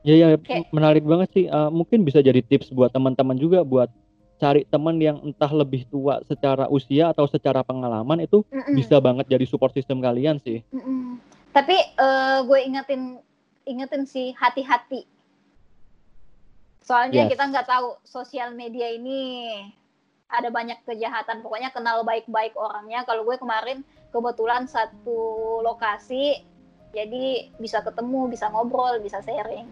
Ya 0.03 0.15
ya 0.15 0.27
Kayak... 0.39 0.71
menarik 0.71 1.03
banget 1.03 1.29
sih. 1.35 1.45
Uh, 1.51 1.67
mungkin 1.67 2.07
bisa 2.07 2.23
jadi 2.23 2.39
tips 2.39 2.71
buat 2.71 2.91
teman-teman 2.95 3.35
juga 3.35 3.67
buat 3.67 3.91
cari 4.39 4.63
teman 4.71 4.95
yang 5.03 5.19
entah 5.19 5.51
lebih 5.51 5.83
tua 5.91 6.23
secara 6.23 6.71
usia 6.71 7.12
atau 7.12 7.27
secara 7.27 7.59
pengalaman 7.59 8.23
itu 8.23 8.47
mm 8.47 8.71
-mm. 8.71 8.75
bisa 8.79 8.95
banget 9.03 9.27
jadi 9.27 9.43
support 9.43 9.75
system 9.75 9.99
kalian 9.99 10.39
sih. 10.39 10.63
Mm 10.71 10.79
-mm. 10.79 11.03
Tapi 11.51 11.75
uh, 11.99 12.47
gue 12.47 12.59
ingetin 12.63 13.19
ingetin 13.67 14.07
sih 14.07 14.31
hati-hati. 14.39 15.03
Soalnya 16.79 17.27
yes. 17.27 17.35
kita 17.35 17.43
nggak 17.51 17.67
tahu 17.67 17.99
sosial 18.07 18.55
media 18.55 18.88
ini 18.89 19.51
ada 20.31 20.47
banyak 20.47 20.79
kejahatan. 20.88 21.43
Pokoknya 21.43 21.75
kenal 21.75 22.07
baik-baik 22.07 22.55
orangnya. 22.55 23.03
Kalau 23.03 23.27
gue 23.27 23.35
kemarin 23.35 23.83
kebetulan 24.09 24.65
satu 24.71 25.59
lokasi, 25.62 26.39
jadi 26.95 27.51
bisa 27.59 27.83
ketemu, 27.83 28.31
bisa 28.31 28.47
ngobrol, 28.49 29.03
bisa 29.03 29.19
sharing 29.21 29.67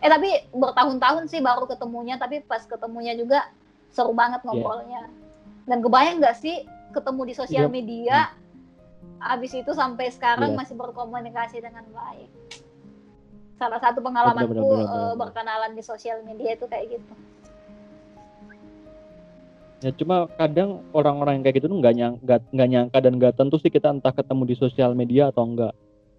eh 0.00 0.10
tapi 0.12 0.28
bertahun-tahun 0.52 1.32
sih 1.32 1.40
baru 1.40 1.64
ketemunya 1.64 2.20
tapi 2.20 2.44
pas 2.44 2.62
ketemunya 2.64 3.16
juga 3.16 3.48
seru 3.88 4.12
banget 4.12 4.44
iya. 4.44 4.46
ngobrolnya 4.46 5.02
yeah. 5.08 5.64
dan 5.64 5.78
kebayang 5.80 6.16
nggak 6.20 6.36
sih 6.36 6.68
ketemu 6.92 7.20
di 7.32 7.34
sosial 7.34 7.66
yeah. 7.68 7.72
media 7.72 8.18
hmm. 8.28 9.32
abis 9.34 9.52
itu 9.56 9.72
sampai 9.72 10.12
sekarang 10.12 10.52
yeah. 10.52 10.58
masih 10.60 10.76
berkomunikasi 10.76 11.64
dengan 11.64 11.84
baik 11.90 12.28
salah 13.56 13.80
satu 13.80 14.04
pengalamanku 14.04 14.52
bener, 14.52 14.64
bener, 14.68 14.84
bener, 14.84 15.00
uh, 15.00 15.14
berkenalan 15.16 15.72
di 15.72 15.80
sosial 15.80 16.20
media 16.28 16.52
itu 16.52 16.68
kayak 16.68 17.00
gitu 17.00 17.14
ya 19.80 19.90
cuma 19.96 20.28
kadang 20.36 20.84
orang-orang 20.92 21.40
yang 21.40 21.44
kayak 21.48 21.56
gitu 21.60 21.68
tuh 21.72 21.78
nggak 21.80 21.94
nyangka 21.96 22.36
nggak 22.52 22.68
nyangka 22.68 22.98
dan 23.00 23.12
nggak 23.16 23.34
tentu 23.36 23.56
sih 23.60 23.72
kita 23.72 23.92
entah 23.92 24.12
ketemu 24.12 24.42
di 24.48 24.54
sosial 24.56 24.92
media 24.92 25.32
atau 25.32 25.44
enggak 25.44 25.72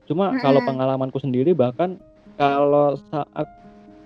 cuma 0.10 0.30
mm 0.30 0.34
-hmm. 0.34 0.44
kalau 0.46 0.62
pengalamanku 0.66 1.18
sendiri 1.22 1.54
bahkan 1.54 1.98
kalau 2.38 2.98
saat 3.10 3.50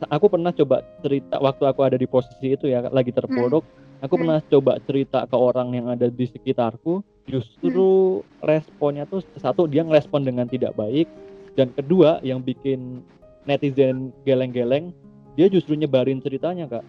aku 0.10 0.26
pernah 0.32 0.50
coba 0.56 0.82
cerita 1.06 1.38
waktu 1.38 1.64
aku 1.70 1.82
ada 1.86 1.98
di 2.00 2.08
posisi 2.10 2.58
itu 2.58 2.72
ya 2.72 2.88
lagi 2.90 3.14
terpuruk 3.14 3.62
hmm. 3.62 4.06
aku 4.06 4.14
hmm. 4.16 4.22
pernah 4.26 4.40
coba 4.50 4.74
cerita 4.88 5.20
ke 5.30 5.38
orang 5.38 5.70
yang 5.78 5.88
ada 5.92 6.10
di 6.10 6.26
sekitarku 6.26 7.06
justru 7.30 8.22
hmm. 8.22 8.42
responnya 8.42 9.06
tuh 9.06 9.22
satu 9.38 9.70
dia 9.70 9.86
ngerespon 9.86 10.26
dengan 10.26 10.50
tidak 10.50 10.74
baik 10.74 11.06
dan 11.54 11.70
kedua 11.76 12.18
yang 12.26 12.42
bikin 12.42 13.06
netizen 13.46 14.16
geleng-geleng 14.26 14.96
dia 15.38 15.52
justru 15.52 15.78
nyebarin 15.78 16.22
ceritanya 16.22 16.66
kak 16.66 16.86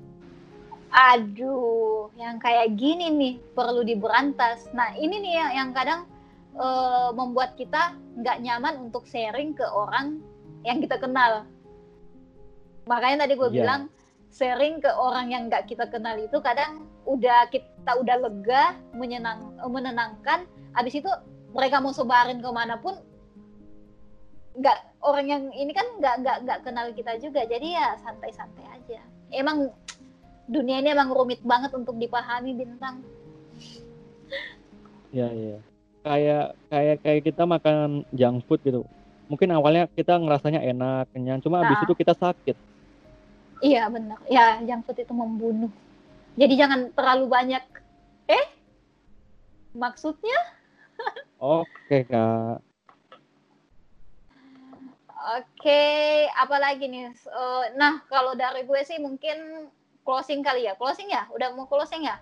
aduh 0.93 2.13
yang 2.21 2.37
kayak 2.37 2.77
gini 2.77 3.09
nih 3.09 3.35
perlu 3.57 3.81
diberantas 3.85 4.69
nah 4.77 4.93
ini 4.97 5.21
nih 5.21 5.33
yang, 5.37 5.53
yang 5.53 5.71
kadang 5.73 6.01
uh, 6.57 7.13
membuat 7.17 7.57
kita 7.57 7.97
nggak 8.21 8.41
nyaman 8.45 8.89
untuk 8.89 9.09
sharing 9.09 9.57
ke 9.57 9.65
orang 9.65 10.21
yang 10.63 10.79
kita 10.79 11.01
kenal 11.01 11.49
makanya 12.89 13.27
tadi 13.27 13.35
gue 13.39 13.51
yeah. 13.53 13.57
bilang 13.63 13.83
sharing 14.33 14.81
ke 14.81 14.89
orang 14.89 15.29
yang 15.29 15.43
nggak 15.53 15.69
kita 15.69 15.87
kenal 15.93 16.17
itu 16.17 16.41
kadang 16.41 16.89
udah 17.05 17.47
kita 17.53 17.93
udah 18.01 18.17
lega 18.17 18.75
menyenang 18.97 19.53
menenangkan 19.69 20.49
abis 20.73 21.05
itu 21.05 21.11
mereka 21.53 21.85
mau 21.85 21.93
sebarin 21.93 22.41
ke 22.41 22.49
mana 22.49 22.81
pun 22.81 22.97
nggak 24.53 24.79
orang 25.01 25.27
yang 25.29 25.43
ini 25.53 25.73
kan 25.73 25.87
nggak 25.97 26.15
nggak 26.25 26.37
nggak 26.45 26.59
kenal 26.65 26.87
kita 26.93 27.13
juga. 27.21 27.45
Jadi 27.49 27.73
ya 27.73 27.97
santai-santai 28.01 28.67
aja. 28.69 29.01
Emang 29.33 29.73
dunia 30.49 30.81
ini 30.85 30.93
emang 30.93 31.13
rumit 31.13 31.41
banget 31.41 31.73
untuk 31.73 31.97
dipahami 31.97 32.53
bintang. 32.53 33.01
Ya 35.13 35.29
ya 35.33 35.57
kayak 36.03 36.47
kayak 36.69 36.97
kayak 37.05 37.23
kita 37.25 37.43
makan 37.45 38.05
junk 38.13 38.45
food 38.45 38.61
gitu. 38.65 38.85
Mungkin 39.29 39.49
awalnya 39.57 39.89
kita 39.89 40.21
ngerasanya 40.21 40.61
enak 40.61 41.09
kenyang 41.17 41.41
cuma 41.41 41.65
Nah. 41.65 41.81
itu 41.81 41.97
kita 41.97 42.13
sakit 42.13 42.57
iya 43.63 43.87
benar 43.89 44.19
ya 44.27 44.59
junk 44.67 44.83
food 44.85 44.99
itu 45.01 45.15
membunuh 45.15 45.73
jadi 46.35 46.67
jangan 46.67 46.91
terlalu 46.93 47.31
banyak 47.31 47.65
eh 48.27 48.47
maksudnya 49.73 50.39
oke 51.41 51.99
kak 52.11 52.61
Oke, 55.23 56.27
apalagi 56.35 56.91
nih? 56.91 57.15
Eh, 57.15 57.65
nah, 57.79 58.03
kalau 58.11 58.35
dari 58.35 58.67
gue 58.67 58.83
sih 58.83 58.99
mungkin 58.99 59.71
closing 60.03 60.43
kali 60.43 60.67
ya. 60.67 60.75
Closing 60.75 61.15
ya? 61.15 61.31
Udah 61.31 61.55
mau 61.55 61.71
closing 61.71 62.11
ya? 62.11 62.19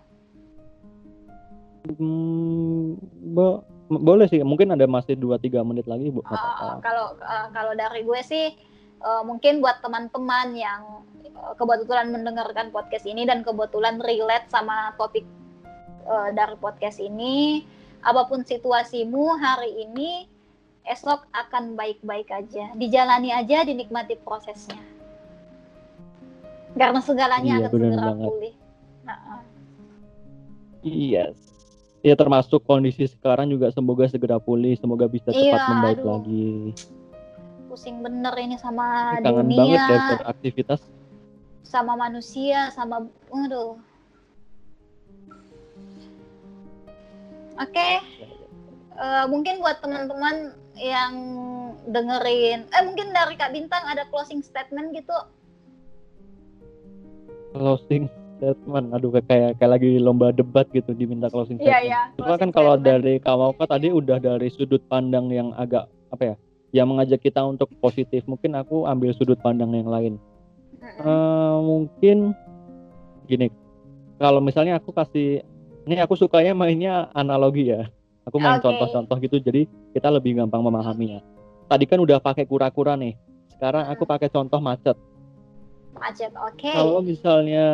Hmm, 1.96 3.00
bo- 3.32 3.64
boleh 3.88 4.28
sih 4.28 4.44
mungkin 4.44 4.76
ada 4.76 4.84
masih 4.84 5.16
2-3 5.16 5.64
menit 5.64 5.88
lagi 5.88 6.12
bu 6.12 6.22
apa-apa. 6.22 6.78
kalau 6.84 7.06
eh, 7.18 7.46
kalau 7.50 7.72
dari 7.74 8.06
gue 8.06 8.20
sih 8.22 8.54
eh, 9.00 9.22
mungkin 9.24 9.64
buat 9.64 9.80
teman-teman 9.80 10.54
yang 10.54 11.04
eh, 11.24 11.52
kebetulan 11.56 12.12
mendengarkan 12.12 12.68
podcast 12.70 13.04
ini 13.08 13.24
dan 13.24 13.42
kebetulan 13.42 13.98
relate 14.00 14.46
sama 14.52 14.92
topik 15.00 15.24
eh, 16.04 16.28
dari 16.36 16.56
podcast 16.60 17.00
ini, 17.00 17.64
apa 18.04 18.28
pun 18.28 18.44
situasimu 18.44 19.36
hari 19.36 19.88
ini, 19.88 20.24
esok 20.88 21.28
akan 21.32 21.76
baik-baik 21.76 22.28
aja. 22.32 22.72
Dijalani 22.76 23.32
aja, 23.32 23.64
dinikmati 23.64 24.16
prosesnya. 24.20 24.80
Karena 26.78 27.00
segalanya 27.02 27.54
Iya, 27.60 27.66
akan 27.66 27.72
segera 27.74 28.06
banget. 28.14 28.26
pulih. 28.30 28.54
Nah, 29.04 29.42
Yes. 30.80 31.36
Ya 32.00 32.16
termasuk 32.16 32.64
kondisi 32.64 33.04
sekarang 33.04 33.52
juga 33.52 33.68
semoga 33.68 34.08
segera 34.08 34.40
pulih, 34.40 34.72
semoga 34.80 35.04
bisa 35.04 35.28
cepat 35.28 35.36
Iya, 35.36 35.68
membaik 35.68 35.98
aduh. 36.00 36.08
lagi. 36.16 36.48
Pusing 37.80 38.04
bener 38.04 38.36
ini 38.36 38.60
sama 38.60 39.16
Kangen 39.24 39.48
dunia, 39.48 39.56
banget 39.56 39.80
ya 39.88 40.04
beraktivitas. 40.20 40.80
sama 41.64 41.96
manusia, 41.96 42.68
sama 42.76 43.08
aduh. 43.32 43.80
Oke, 47.56 47.88
eh, 49.00 49.24
mungkin 49.32 49.64
buat 49.64 49.80
teman-teman 49.80 50.52
yang 50.76 51.12
dengerin, 51.88 52.68
eh 52.68 52.82
mungkin 52.84 53.16
dari 53.16 53.40
Kak 53.40 53.56
Bintang 53.56 53.80
ada 53.88 54.04
closing 54.12 54.44
statement 54.44 54.92
gitu. 54.92 55.16
Closing 57.56 58.12
statement. 58.36 58.92
Aduh 58.92 59.08
kayak 59.24 59.56
kayak 59.56 59.72
lagi 59.80 59.96
lomba 59.96 60.36
debat 60.36 60.68
gitu 60.76 60.92
diminta 60.92 61.32
closing 61.32 61.56
Iya 61.56 61.80
statement. 61.80 61.88
ya. 61.88 62.02
Cuma 62.20 62.36
kan 62.36 62.50
kalau 62.52 62.76
dari 62.76 63.16
Kawauka 63.16 63.64
tadi 63.64 63.88
udah 63.88 64.20
dari 64.20 64.52
sudut 64.52 64.84
pandang 64.84 65.32
yang 65.32 65.56
agak 65.56 65.88
apa 66.12 66.36
ya? 66.36 66.36
Yang 66.70 66.86
mengajak 66.86 67.20
kita 67.22 67.42
untuk 67.42 67.70
positif. 67.82 68.22
Mungkin 68.30 68.54
aku 68.54 68.86
ambil 68.86 69.10
sudut 69.14 69.38
pandang 69.42 69.74
yang 69.74 69.90
lain. 69.90 70.14
Eh, 70.80 71.56
mungkin 71.60 72.32
gini. 73.28 73.50
Kalau 74.20 74.40
misalnya 74.42 74.76
aku 74.76 74.92
kasih 74.92 75.44
ini 75.88 75.96
aku 76.00 76.16
sukanya 76.16 76.52
mainnya 76.52 77.08
analogi 77.16 77.72
ya. 77.72 77.88
Aku 78.28 78.36
main 78.36 78.60
contoh-contoh 78.60 79.16
gitu 79.24 79.40
jadi 79.40 79.64
kita 79.96 80.12
lebih 80.12 80.36
gampang 80.38 80.60
memahaminya. 80.60 81.24
Tadi 81.66 81.84
kan 81.88 81.98
udah 81.98 82.20
pakai 82.20 82.44
kura-kura 82.44 82.94
nih. 82.94 83.16
Sekarang 83.56 83.88
aku 83.88 84.04
pakai 84.04 84.28
contoh 84.28 84.60
macet. 84.60 84.94
Macet, 85.96 86.30
oke. 86.36 86.70
Kalau 86.70 87.00
misalnya 87.02 87.66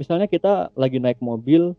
misalnya 0.00 0.26
kita 0.26 0.72
lagi 0.74 0.98
naik 0.98 1.20
mobil, 1.22 1.76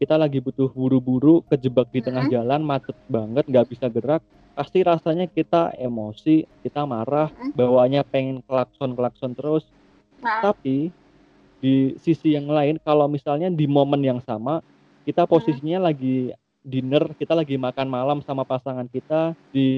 kita 0.00 0.16
lagi 0.16 0.40
butuh 0.40 0.70
buru-buru, 0.72 1.44
kejebak 1.48 1.90
di 1.92 2.00
tengah 2.00 2.28
jalan, 2.28 2.62
macet 2.64 2.96
banget, 3.08 3.44
nggak 3.48 3.66
bisa 3.68 3.86
gerak, 3.92 4.22
pasti 4.56 4.80
rasanya 4.80 5.28
kita 5.28 5.76
emosi, 5.76 6.48
kita 6.64 6.88
marah, 6.88 7.28
Mhm. 7.28 7.52
bawaannya 7.52 8.02
pengen 8.08 8.40
klakson-klakson 8.48 9.36
terus. 9.36 9.68
Nah, 10.24 10.40
Tapi 10.40 10.88
di 11.60 11.92
sisi 12.00 12.32
yang 12.32 12.48
lain, 12.48 12.80
kalau 12.80 13.04
misalnya 13.04 13.52
di 13.52 13.68
momen 13.68 14.00
yang 14.00 14.20
sama, 14.24 14.64
kita 15.04 15.28
posisinya 15.28 15.92
lagi 15.92 16.32
dinner, 16.64 17.12
kita 17.20 17.36
lagi 17.36 17.60
makan 17.60 17.86
malam 17.86 18.18
sama 18.24 18.42
pasangan 18.42 18.88
kita 18.88 19.36
di 19.52 19.70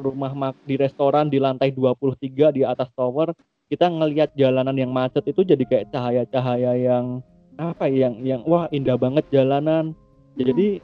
rumah 0.00 0.34
mak 0.34 0.56
di 0.66 0.74
restoran 0.74 1.28
di 1.30 1.38
lantai 1.38 1.70
23 1.70 2.50
di 2.50 2.66
atas 2.66 2.90
tower, 2.96 3.36
kita 3.70 3.86
ngelihat 3.86 4.34
jalanan 4.34 4.74
yang 4.74 4.90
macet 4.90 5.22
itu 5.28 5.44
jadi 5.44 5.62
kayak 5.62 5.88
cahaya-cahaya 5.94 6.74
yang 6.74 7.20
apa 7.60 7.86
ya, 7.86 8.08
yang 8.08 8.14
yang 8.24 8.40
wah 8.48 8.66
indah 8.72 8.96
banget 8.96 9.28
jalanan. 9.30 9.92
Jadi 10.34 10.80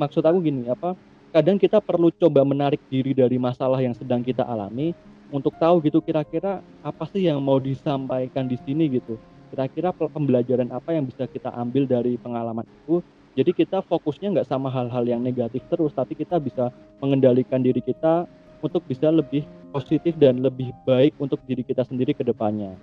maksud 0.00 0.24
aku 0.24 0.40
gini, 0.42 0.66
apa? 0.66 0.96
Kadang 1.32 1.56
kita 1.56 1.80
perlu 1.80 2.12
coba 2.12 2.44
menarik 2.44 2.76
diri 2.92 3.16
dari 3.16 3.40
masalah 3.40 3.80
yang 3.80 3.96
sedang 3.96 4.20
kita 4.20 4.44
alami 4.44 4.92
untuk 5.32 5.56
tahu 5.56 5.80
gitu 5.80 6.04
kira-kira 6.04 6.60
apa 6.84 7.08
sih 7.08 7.24
yang 7.24 7.40
mau 7.40 7.56
disampaikan 7.56 8.44
di 8.44 8.60
sini 8.68 8.92
gitu. 8.92 9.16
Kira-kira 9.48 9.96
pe- 9.96 10.12
pembelajaran 10.12 10.68
apa 10.68 10.92
yang 10.92 11.08
bisa 11.08 11.24
kita 11.24 11.48
ambil 11.56 11.88
dari 11.88 12.20
pengalaman 12.20 12.68
itu. 12.84 13.00
Jadi 13.32 13.48
kita 13.56 13.80
fokusnya 13.80 14.28
nggak 14.28 14.48
sama 14.52 14.68
hal-hal 14.68 15.08
yang 15.08 15.24
negatif 15.24 15.64
terus, 15.72 15.96
tapi 15.96 16.12
kita 16.12 16.36
bisa 16.36 16.68
mengendalikan 17.00 17.64
diri 17.64 17.80
kita 17.80 18.28
untuk 18.60 18.84
bisa 18.84 19.08
lebih 19.08 19.48
positif 19.72 20.12
dan 20.20 20.44
lebih 20.44 20.68
baik 20.84 21.16
untuk 21.16 21.40
diri 21.48 21.64
kita 21.64 21.80
sendiri 21.88 22.12
ke 22.12 22.28
depannya. 22.28 22.76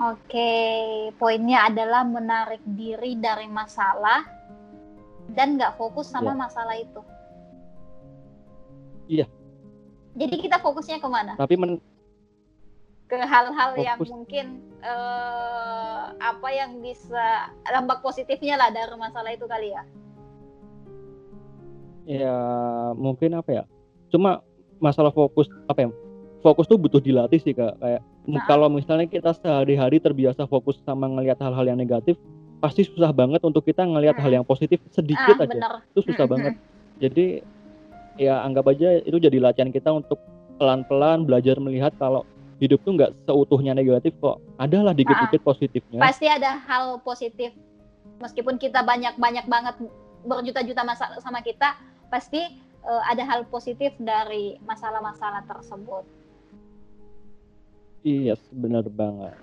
Oke, 0.00 0.48
poinnya 1.20 1.68
adalah 1.68 2.08
menarik 2.08 2.64
diri 2.64 3.20
dari 3.20 3.52
masalah 3.52 4.24
dan 5.30 5.54
nggak 5.54 5.78
fokus 5.78 6.10
sama 6.10 6.34
Iya. 6.34 6.40
masalah 6.40 6.76
itu. 6.76 7.00
Iya. 9.06 9.26
Jadi 10.12 10.36
kita 10.40 10.58
fokusnya 10.58 10.98
ke 10.98 11.08
mana? 11.08 11.32
Tapi 11.38 11.54
men 11.56 11.78
Ke 13.06 13.20
hal-hal 13.20 13.76
yang 13.76 14.00
mungkin 14.00 14.64
eh, 14.80 16.02
apa 16.16 16.48
yang 16.48 16.80
bisa 16.80 17.52
dampak 17.62 18.00
positifnya 18.00 18.56
lah 18.56 18.72
dari 18.72 18.96
masalah 18.96 19.30
itu 19.30 19.44
kali 19.44 19.68
ya. 19.70 19.84
ya 22.08 22.36
mungkin 22.96 23.36
apa 23.36 23.50
ya? 23.52 23.64
Cuma 24.10 24.40
masalah 24.80 25.12
fokus 25.14 25.46
apa 25.68 25.86
ya? 25.86 25.88
Fokus 26.42 26.66
tuh 26.66 26.80
butuh 26.80 26.98
dilatih 26.98 27.38
sih 27.38 27.54
kak. 27.54 27.78
Kayak 27.78 28.02
Nah. 28.22 28.42
kalau 28.46 28.70
misalnya 28.70 29.10
kita 29.10 29.34
sehari-hari 29.34 29.98
terbiasa 29.98 30.46
fokus 30.46 30.78
sama 30.86 31.10
ngelihat 31.10 31.38
hal-hal 31.42 31.66
yang 31.66 31.78
negatif, 31.78 32.14
pasti 32.62 32.86
susah 32.86 33.10
banget 33.10 33.42
untuk 33.42 33.66
kita 33.66 33.82
ngelihat 33.82 34.14
Hmm. 34.14 34.24
hal 34.24 34.32
yang 34.40 34.46
positif 34.46 34.78
sedikit 34.94 35.34
ah, 35.34 35.42
aja. 35.42 35.50
bener. 35.50 35.72
Itu 35.90 36.00
susah 36.06 36.24
Mm-mm. 36.24 36.32
banget. 36.38 36.52
Jadi 37.02 37.26
ya 38.22 38.46
anggap 38.46 38.70
aja 38.70 39.02
itu 39.02 39.18
jadi 39.18 39.42
latihan 39.42 39.74
kita 39.74 39.90
untuk 39.90 40.22
pelan-pelan 40.62 41.26
belajar 41.26 41.58
melihat 41.58 41.90
kalau 41.98 42.22
hidup 42.62 42.78
tuh 42.86 42.94
nggak 42.94 43.10
seutuhnya 43.26 43.74
negatif 43.74 44.14
kok. 44.22 44.38
Adalah 44.62 44.94
dikit-dikit 44.94 45.42
positifnya. 45.42 45.98
Pasti 45.98 46.30
ada 46.30 46.62
hal 46.62 47.02
positif. 47.02 47.50
Meskipun 48.22 48.54
kita 48.54 48.86
banyak-banyak 48.86 49.50
banget 49.50 49.74
berjuta-juta 50.22 50.86
masalah 50.86 51.18
sama 51.18 51.42
kita, 51.42 51.74
pasti 52.06 52.38
eh, 52.82 53.02
ada 53.10 53.26
hal 53.26 53.42
positif 53.50 53.90
dari 53.98 54.54
masalah-masalah 54.62 55.42
tersebut. 55.50 56.06
Iya, 58.02 58.34
benar 58.50 58.86
banget. 58.86 59.34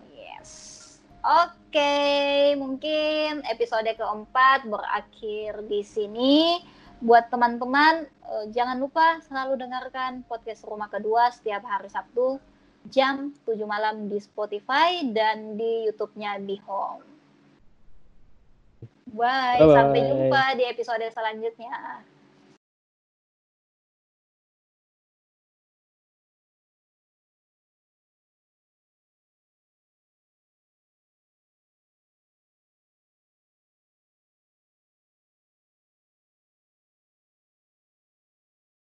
Oke, 1.19 2.55
mungkin 2.55 3.43
episode 3.43 3.91
keempat 3.91 4.63
berakhir 4.63 5.67
di 5.67 5.84
sini. 5.84 6.63
Buat 7.03 7.27
teman-teman, 7.27 8.08
eh, 8.08 8.45
jangan 8.55 8.79
lupa 8.79 9.19
selalu 9.27 9.60
dengarkan 9.60 10.23
podcast 10.27 10.63
Rumah 10.63 10.88
Kedua 10.88 11.27
setiap 11.32 11.63
hari 11.67 11.91
Sabtu 11.91 12.39
jam 12.88 13.36
7 13.43 13.67
malam 13.67 14.08
di 14.08 14.19
Spotify 14.23 15.03
dan 15.12 15.60
di 15.60 15.91
YouTube-nya 15.91 16.39
Be 16.39 16.55
Home. 16.63 17.03
Bye, 19.12 19.60
Bye-bye. 19.60 19.75
sampai 19.75 19.99
jumpa 20.08 20.43
di 20.55 20.63
episode 20.71 21.03
selanjutnya. 21.12 22.03